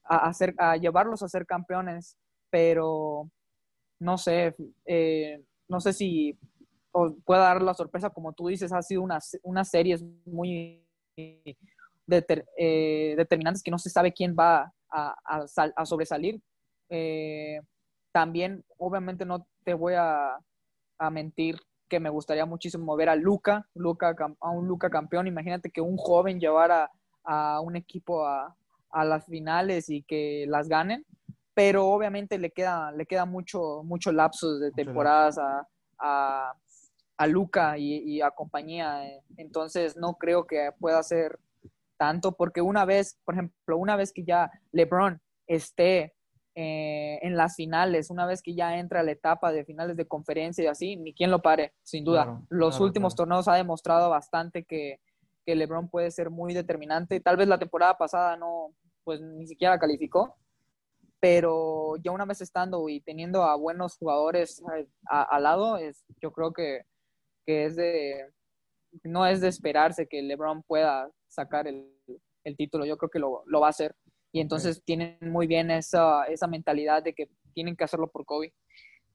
a, 0.03 0.27
hacer, 0.27 0.53
a 0.57 0.77
llevarlos 0.77 1.23
a 1.23 1.29
ser 1.29 1.45
campeones, 1.45 2.17
pero 2.49 3.29
no 3.99 4.17
sé, 4.17 4.55
eh, 4.85 5.43
no 5.67 5.79
sé 5.79 5.93
si 5.93 6.37
pueda 7.25 7.41
dar 7.41 7.61
la 7.61 7.73
sorpresa, 7.73 8.09
como 8.09 8.33
tú 8.33 8.47
dices, 8.47 8.71
ha 8.71 8.81
sido 8.81 9.01
unas, 9.01 9.37
unas 9.43 9.69
series 9.69 10.03
muy 10.25 10.85
eh, 11.17 11.55
determinantes 12.07 13.63
que 13.63 13.71
no 13.71 13.79
se 13.79 13.89
sabe 13.89 14.13
quién 14.13 14.35
va 14.37 14.71
a, 14.89 15.15
a, 15.75 15.85
sobresalir. 15.85 16.39
Eh, 16.89 17.59
también, 18.11 18.63
obviamente, 18.77 19.25
no 19.25 19.47
te 19.63 19.73
voy 19.73 19.95
a, 19.95 20.37
a, 20.99 21.09
mentir 21.09 21.59
que 21.89 21.99
me 21.99 22.09
gustaría 22.09 22.45
muchísimo 22.45 22.95
ver 22.95 23.09
a 23.09 23.15
Luca, 23.15 23.67
Luca 23.73 24.15
a 24.39 24.49
un 24.49 24.67
Luca 24.67 24.89
campeón. 24.89 25.27
Imagínate 25.27 25.71
que 25.71 25.81
un 25.81 25.97
joven 25.97 26.39
llevara 26.39 26.91
a 27.23 27.59
un 27.61 27.75
equipo 27.75 28.25
a, 28.25 28.55
a 28.91 29.05
las 29.05 29.25
finales 29.25 29.89
y 29.89 30.03
que 30.03 30.45
las 30.47 30.67
ganen, 30.69 31.05
pero 31.53 31.87
obviamente 31.87 32.37
le 32.37 32.51
queda, 32.51 32.91
le 32.91 33.05
queda 33.05 33.25
mucho, 33.25 33.81
mucho 33.83 34.11
lapsos 34.11 34.59
de 34.59 34.71
temporadas 34.71 35.37
a, 35.37 35.67
a, 35.99 36.53
a 37.23 37.27
Luca 37.27 37.77
y, 37.77 38.21
a 38.21 38.31
compañía, 38.31 39.01
entonces 39.37 39.95
no 39.95 40.15
creo 40.15 40.45
que 40.45 40.71
pueda 40.79 41.01
ser 41.03 41.39
tanto, 41.97 42.33
porque 42.33 42.61
una 42.61 42.83
vez, 42.85 43.17
por 43.23 43.35
ejemplo, 43.35 43.77
una 43.77 43.95
vez 43.95 44.11
que 44.11 44.23
ya 44.25 44.51
LeBron 44.73 45.21
esté 45.47 46.13
eh, 46.55 47.19
en 47.21 47.37
las 47.37 47.55
finales, 47.55 48.09
una 48.09 48.25
vez 48.25 48.41
que 48.41 48.55
ya 48.55 48.77
entra 48.77 48.99
a 48.99 49.03
la 49.03 49.11
etapa 49.11 49.51
de 49.53 49.63
finales 49.63 49.95
de 49.95 50.05
conferencia 50.05 50.65
y 50.65 50.67
así, 50.67 50.97
ni 50.97 51.13
quien 51.13 51.31
lo 51.31 51.41
pare, 51.41 51.73
sin 51.81 52.03
duda. 52.03 52.41
Los 52.49 52.79
últimos 52.81 53.15
torneos 53.15 53.47
ha 53.47 53.55
demostrado 53.55 54.09
bastante 54.09 54.65
que, 54.65 54.99
que 55.45 55.55
LeBron 55.55 55.87
puede 55.89 56.11
ser 56.11 56.29
muy 56.29 56.53
determinante. 56.53 57.21
Tal 57.21 57.37
vez 57.37 57.47
la 57.47 57.57
temporada 57.57 57.97
pasada 57.97 58.35
no, 58.35 58.73
pues 59.05 59.21
ni 59.21 59.47
siquiera 59.47 59.79
calificó, 59.79 60.35
pero 61.21 61.95
ya 62.03 62.11
una 62.11 62.25
vez 62.25 62.41
estando 62.41 62.89
y 62.89 62.99
teniendo 62.99 63.43
a 63.43 63.55
buenos 63.55 63.95
jugadores 63.97 64.61
al 65.05 65.43
lado, 65.43 65.77
es, 65.77 66.03
yo 66.21 66.33
creo 66.33 66.51
que, 66.51 66.81
que, 67.45 67.65
es 67.65 67.75
de, 67.75 68.31
no 69.03 69.25
es 69.25 69.41
de 69.41 69.47
esperarse 69.47 70.07
que 70.07 70.21
LeBron 70.21 70.63
pueda 70.63 71.09
sacar 71.27 71.67
el, 71.67 71.87
el 72.43 72.57
título, 72.57 72.85
yo 72.85 72.97
creo 72.97 73.09
que 73.09 73.19
lo, 73.19 73.43
lo, 73.45 73.59
va 73.59 73.67
a 73.67 73.71
hacer. 73.71 73.95
Y 74.31 74.39
entonces 74.39 74.83
tienen 74.83 75.17
muy 75.21 75.47
bien 75.47 75.71
esa, 75.71 76.25
esa 76.25 76.47
mentalidad 76.47 77.03
de 77.03 77.13
que 77.13 77.29
tienen 77.53 77.75
que 77.75 77.83
hacerlo 77.83 78.09
por 78.09 78.25
Kobe. 78.25 78.53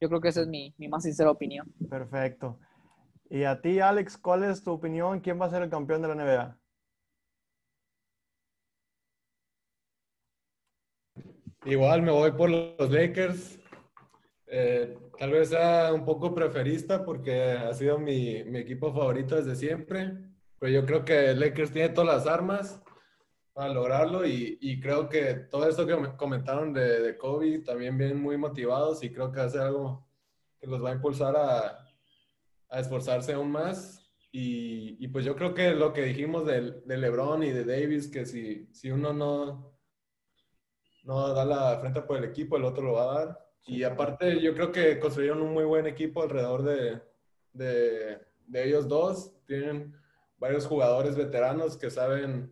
Yo 0.01 0.09
creo 0.09 0.21
que 0.21 0.29
esa 0.29 0.43
es 0.43 0.47
mi, 0.47 0.75
mi 0.79 0.89
más 0.89 1.03
sincera 1.03 1.31
opinión. 1.31 1.73
Perfecto. 1.91 2.59
Y 3.29 3.45
a 3.45 3.61
ti, 3.61 3.81
Alex, 3.81 4.17
¿cuál 4.17 4.45
es 4.45 4.63
tu 4.63 4.71
opinión? 4.71 5.21
¿Quién 5.21 5.41
va 5.41 5.47
a 5.47 5.51
ser 5.51 5.63
el 5.63 5.71
campeón 5.71 6.03
de 6.03 6.09
la 6.09 6.15
NBA? 6.15 6.59
Igual 11.65 12.03
me 12.03 12.13
voy 12.13 12.31
por 12.33 12.49
los 12.49 12.91
Lakers. 12.91 13.58
Eh, 14.51 14.97
tal 15.19 15.31
vez 15.31 15.51
sea 15.51 15.93
un 15.93 16.05
poco 16.05 16.35
preferista 16.35 17.05
porque 17.05 17.53
ha 17.53 17.75
sido 17.75 17.99
mi, 17.99 18.45
mi, 18.45 18.59
equipo 18.59 18.93
favorito 18.93 19.37
desde 19.37 19.55
siempre, 19.55 20.17
pero 20.59 20.73
yo 20.73 20.87
creo 20.87 21.05
que 21.05 21.35
Lakers 21.35 21.73
tiene 21.73 21.91
todas 21.91 22.25
las 22.25 22.27
armas 22.27 22.83
para 23.53 23.75
lograrlo 23.75 24.27
y, 24.27 24.57
y 24.61 24.81
creo 24.81 25.09
que 25.09 25.35
todo 25.35 25.69
esto 25.69 25.87
que 25.87 25.97
me 25.97 26.17
comentaron 26.17 26.73
de, 26.73 27.01
de, 27.01 27.19
Kobe 27.19 27.59
también 27.59 27.99
vienen 27.99 28.23
muy 28.23 28.39
motivados 28.39 29.03
y 29.03 29.13
creo 29.13 29.31
que 29.31 29.49
ser 29.51 29.63
algo 29.63 30.09
que 30.59 30.67
los 30.67 30.83
va 30.83 30.91
a 30.91 30.95
impulsar 30.95 31.37
a, 31.37 31.87
a 32.71 32.81
esforzarse 32.81 33.35
aún 33.35 33.51
más. 33.51 34.09
Y, 34.31 35.03
y, 35.05 35.09
pues 35.09 35.25
yo 35.25 35.35
creo 35.35 35.55
que 35.55 35.73
lo 35.73 35.93
que 35.93 36.03
dijimos 36.03 36.47
de, 36.47 36.83
de 36.85 36.97
LeBron 36.99 37.43
y 37.43 37.51
de 37.51 37.65
Davis, 37.65 38.09
que 38.09 38.27
si, 38.27 38.69
si 38.73 38.91
uno 38.91 39.13
no, 39.13 39.75
no 41.05 41.29
da 41.35 41.45
la 41.45 41.79
frente 41.81 42.03
por 42.03 42.19
el 42.19 42.25
equipo, 42.25 42.57
el 42.57 42.65
otro 42.65 42.85
lo 42.85 42.93
va 42.93 43.03
a 43.03 43.25
dar. 43.25 43.48
Y 43.69 43.83
aparte, 43.85 44.41
yo 44.41 44.55
creo 44.55 44.73
que 44.73 44.99
construyeron 44.99 45.43
un 45.43 45.53
muy 45.53 45.65
buen 45.65 45.87
equipo 45.87 46.23
alrededor 46.23 46.63
de, 46.63 47.03
de, 47.53 48.19
de 48.47 48.65
ellos 48.67 48.89
dos. 48.89 49.35
Tienen 49.45 49.95
varios 50.39 50.67
jugadores 50.67 51.15
veteranos 51.17 51.77
que 51.77 51.91
saben, 51.91 52.51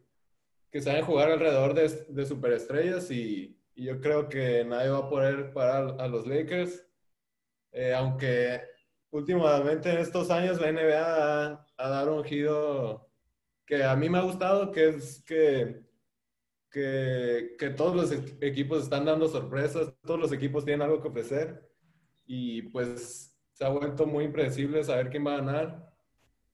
que 0.71 0.83
saben 0.83 1.07
jugar 1.07 1.31
alrededor 1.31 1.73
de, 1.73 1.89
de 2.11 2.27
superestrellas 2.27 3.11
y, 3.11 3.59
y, 3.75 3.85
yo 3.85 3.99
creo 4.03 4.29
que 4.29 4.63
nadie 4.67 4.91
va 4.91 4.99
a 4.99 5.09
poder 5.09 5.55
parar 5.55 5.97
a 5.99 6.07
los 6.07 6.27
Lakers. 6.27 6.85
Eh, 7.73 7.95
aunque 7.95 8.61
últimamente 9.11 9.91
en 9.91 9.99
estos 9.99 10.31
años 10.31 10.61
la 10.61 10.71
NBA 10.71 11.01
ha, 11.01 11.67
ha 11.79 11.89
dado 11.89 12.15
un 12.15 12.25
giro 12.25 13.09
que 13.65 13.83
a 13.83 13.97
mí 13.97 14.11
me 14.11 14.19
ha 14.19 14.23
gustado, 14.23 14.71
que 14.71 14.89
es 14.91 15.23
que 15.27 15.86
que, 16.77 17.71
todos 17.71 17.97
los 17.97 18.13
equipos 18.43 18.83
están 18.83 19.07
dando 19.07 19.29
sorpresas, 19.29 19.95
todos 20.03 20.21
los 20.21 20.31
equipos 20.31 20.67
tienen 20.67 20.83
algo 20.83 21.01
que 21.01 21.09
ofrecer 21.09 21.73
y 22.27 22.63
pues 22.63 23.35
se 23.55 23.65
ha 23.65 23.71
vuelto 23.71 24.05
muy 24.05 24.25
impredecible 24.25 24.85
saber 24.85 25.09
quién 25.09 25.27
va 25.27 25.33
a 25.33 25.39
ganar, 25.39 25.91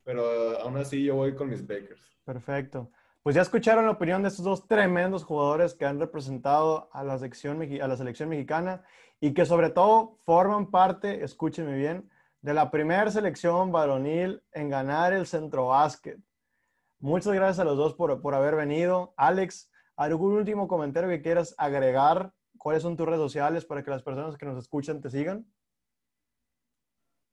pero 0.04 0.60
aún 0.60 0.76
así 0.76 1.02
yo 1.02 1.16
voy 1.16 1.34
con 1.34 1.50
mis 1.50 1.66
Bakers. 1.66 2.16
Perfecto. 2.24 2.92
Pues 3.24 3.34
ya 3.34 3.42
escucharon 3.42 3.84
la 3.84 3.90
opinión 3.90 4.22
de 4.22 4.28
estos 4.28 4.44
dos 4.44 4.68
tremendos 4.68 5.24
jugadores 5.24 5.74
que 5.74 5.86
han 5.86 5.98
representado 5.98 6.88
a 6.92 7.02
la 7.02 7.18
selección, 7.18 7.60
a 7.60 7.88
la 7.88 7.96
selección 7.96 8.28
mexicana 8.28 8.84
y 9.18 9.34
que 9.34 9.44
sobre 9.44 9.70
todo 9.70 10.18
forman 10.24 10.70
parte, 10.70 11.24
escúchenme 11.24 11.76
bien, 11.76 12.08
de 12.42 12.54
la 12.54 12.70
primera 12.70 13.10
selección 13.10 13.72
varonil 13.72 14.40
en 14.52 14.68
ganar 14.68 15.12
el 15.12 15.26
centro 15.26 15.66
básquet. 15.68 16.20
Muchas 17.00 17.32
gracias 17.32 17.58
a 17.58 17.64
los 17.64 17.76
dos 17.76 17.94
por, 17.94 18.20
por 18.20 18.36
haber 18.36 18.54
venido. 18.54 19.14
Alex, 19.16 19.71
¿Algún 19.96 20.32
último 20.32 20.68
comentario 20.68 21.10
que 21.10 21.22
quieras 21.22 21.54
agregar? 21.58 22.32
¿Cuáles 22.58 22.82
son 22.82 22.96
tus 22.96 23.06
redes 23.06 23.20
sociales 23.20 23.64
para 23.64 23.82
que 23.82 23.90
las 23.90 24.02
personas 24.02 24.36
que 24.36 24.46
nos 24.46 24.58
escuchan 24.58 25.00
te 25.00 25.10
sigan? 25.10 25.46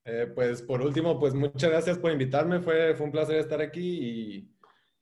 Eh, 0.06 0.32
pues 0.34 0.62
por 0.62 0.82
último, 0.82 1.20
pues 1.20 1.34
muchas 1.34 1.70
gracias 1.70 1.98
por 1.98 2.12
invitarme. 2.12 2.60
Fue, 2.62 2.96
fue 2.96 3.06
un 3.06 3.12
placer 3.12 3.36
estar 3.38 3.62
aquí 3.62 4.00
y, 4.02 4.56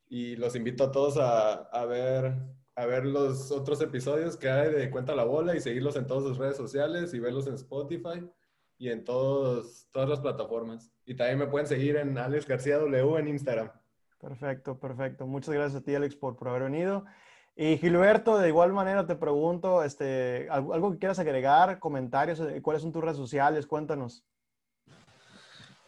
y 0.10 0.36
los 0.36 0.56
invito 0.56 0.86
a 0.86 0.92
todos 0.92 1.18
a, 1.18 1.54
a, 1.54 1.86
ver, 1.86 2.34
a 2.76 2.86
ver 2.86 3.06
los 3.06 3.52
otros 3.52 3.82
episodios 3.82 4.36
que 4.36 4.50
hay 4.50 4.72
de 4.74 4.92
Cuenta 4.92 5.16
la 5.16 5.24
Bola 5.24 5.56
y 5.56 5.62
seguirlos 5.62 5.96
en 5.96 6.08
todas 6.08 6.24
sus 6.24 6.38
redes 6.38 6.58
sociales 6.58 7.14
y 7.14 7.20
verlos 7.20 7.48
en 7.48 7.54
Spotify 7.54 8.30
y 8.78 8.90
en 8.90 9.04
todos, 9.04 9.88
todas 9.92 10.10
las 10.10 10.20
plataformas. 10.20 10.92
Y 11.06 11.16
también 11.16 11.40
me 11.40 11.48
pueden 11.48 11.68
seguir 11.68 11.96
en 11.96 12.18
Alex 12.18 12.48
García 12.48 12.78
W 12.78 13.18
en 13.18 13.28
Instagram. 13.30 13.72
Perfecto, 14.20 14.80
perfecto. 14.80 15.26
Muchas 15.26 15.54
gracias 15.54 15.82
a 15.82 15.86
ti, 15.86 15.96
Alex, 15.96 16.16
por, 16.16 16.36
por 16.36 16.50
haber 16.50 16.64
venido. 16.64 17.06
Y 17.60 17.80
Gilberto, 17.80 18.38
de 18.38 18.50
igual 18.50 18.72
manera 18.72 19.08
te 19.08 19.16
pregunto, 19.16 19.84
este, 19.84 20.48
algo, 20.52 20.92
que 20.92 21.00
quieras 21.00 21.18
agregar, 21.18 21.80
comentarios, 21.80 22.40
eh, 22.40 22.62
cuáles 22.62 22.84
son 22.84 22.92
tus 22.92 23.04
redes 23.04 23.18
sociales, 23.18 23.66
cuéntanos. 23.66 24.24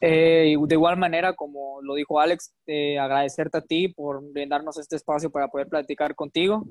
Eh, 0.02 0.56
de 0.60 0.76
igual 0.76 0.98
manera, 0.98 1.36
como 1.36 1.80
lo 1.84 1.94
dijo 1.94 2.20
Alex, 2.20 2.56
eh, 2.66 2.98
agradecerte 2.98 3.60
a 3.60 3.62
ti 3.62 3.88
por 3.88 4.20
brindarnos 4.32 4.80
este 4.80 4.96
espacio 4.96 5.30
para 5.30 5.48
poder 5.48 5.68
platicar 5.68 6.16
contigo. 6.16 6.66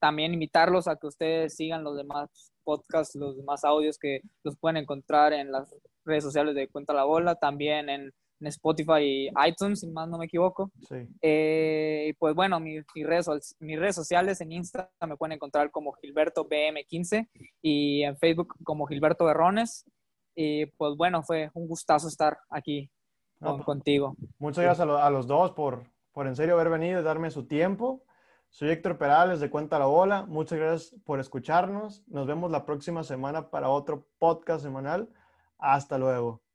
También 0.00 0.34
invitarlos 0.34 0.88
a 0.88 0.96
que 0.96 1.06
ustedes 1.06 1.54
sigan 1.54 1.84
los 1.84 1.96
demás 1.96 2.50
podcasts, 2.64 3.14
los 3.14 3.36
demás 3.36 3.62
audios 3.62 3.96
que 3.96 4.22
los 4.42 4.56
pueden 4.58 4.78
encontrar 4.78 5.32
en 5.32 5.52
las 5.52 5.72
redes 6.04 6.24
sociales 6.24 6.56
de 6.56 6.66
Cuenta 6.66 6.94
la 6.94 7.04
Bola, 7.04 7.36
también 7.36 7.90
en, 7.90 8.12
Spotify 8.40 9.00
y 9.00 9.28
iTunes, 9.48 9.80
si 9.80 9.86
más 9.88 10.08
no 10.08 10.18
me 10.18 10.26
equivoco. 10.26 10.70
Sí. 10.88 11.08
y 11.22 12.12
pues 12.14 12.34
bueno, 12.34 12.60
mis, 12.60 12.84
redes, 12.94 13.56
mis 13.60 13.78
redes 13.78 13.94
sociales 13.94 14.40
en 14.40 14.52
Instagram 14.52 14.90
me 15.08 15.16
pueden 15.16 15.32
encontrar 15.32 15.70
como 15.70 15.92
Gilberto 15.92 16.48
BM15 16.48 17.28
y 17.62 18.02
en 18.02 18.16
Facebook 18.18 18.54
como 18.62 18.86
Gilberto 18.86 19.24
Berrones. 19.24 19.84
Y 20.34 20.66
pues 20.66 20.96
bueno, 20.96 21.22
fue 21.22 21.50
un 21.54 21.66
gustazo 21.66 22.08
estar 22.08 22.38
aquí 22.50 22.90
contigo. 23.64 24.16
Muchas 24.38 24.64
gracias 24.64 24.88
a, 24.88 25.10
los 25.10 25.26
dos 25.26 25.52
por, 25.52 25.84
por 26.12 26.26
en 26.26 26.36
serio 26.36 26.54
haber 26.54 26.70
venido 26.70 27.00
y 27.00 27.04
darme 27.04 27.30
su 27.30 27.46
tiempo. 27.46 28.02
Soy 28.50 28.70
Héctor 28.70 28.96
Perales 28.96 29.40
de 29.40 29.50
Cuenta 29.50 29.78
la 29.78 29.86
Bola. 29.86 30.24
Muchas 30.26 30.58
gracias 30.58 31.00
por 31.04 31.20
escucharnos. 31.20 32.04
Nos 32.06 32.26
vemos 32.26 32.50
la 32.50 32.64
próxima 32.64 33.02
semana 33.02 33.50
para 33.50 33.68
otro 33.68 34.06
podcast 34.18 34.62
semanal. 34.62 35.08
Hasta 35.58 35.98
luego. 35.98 36.45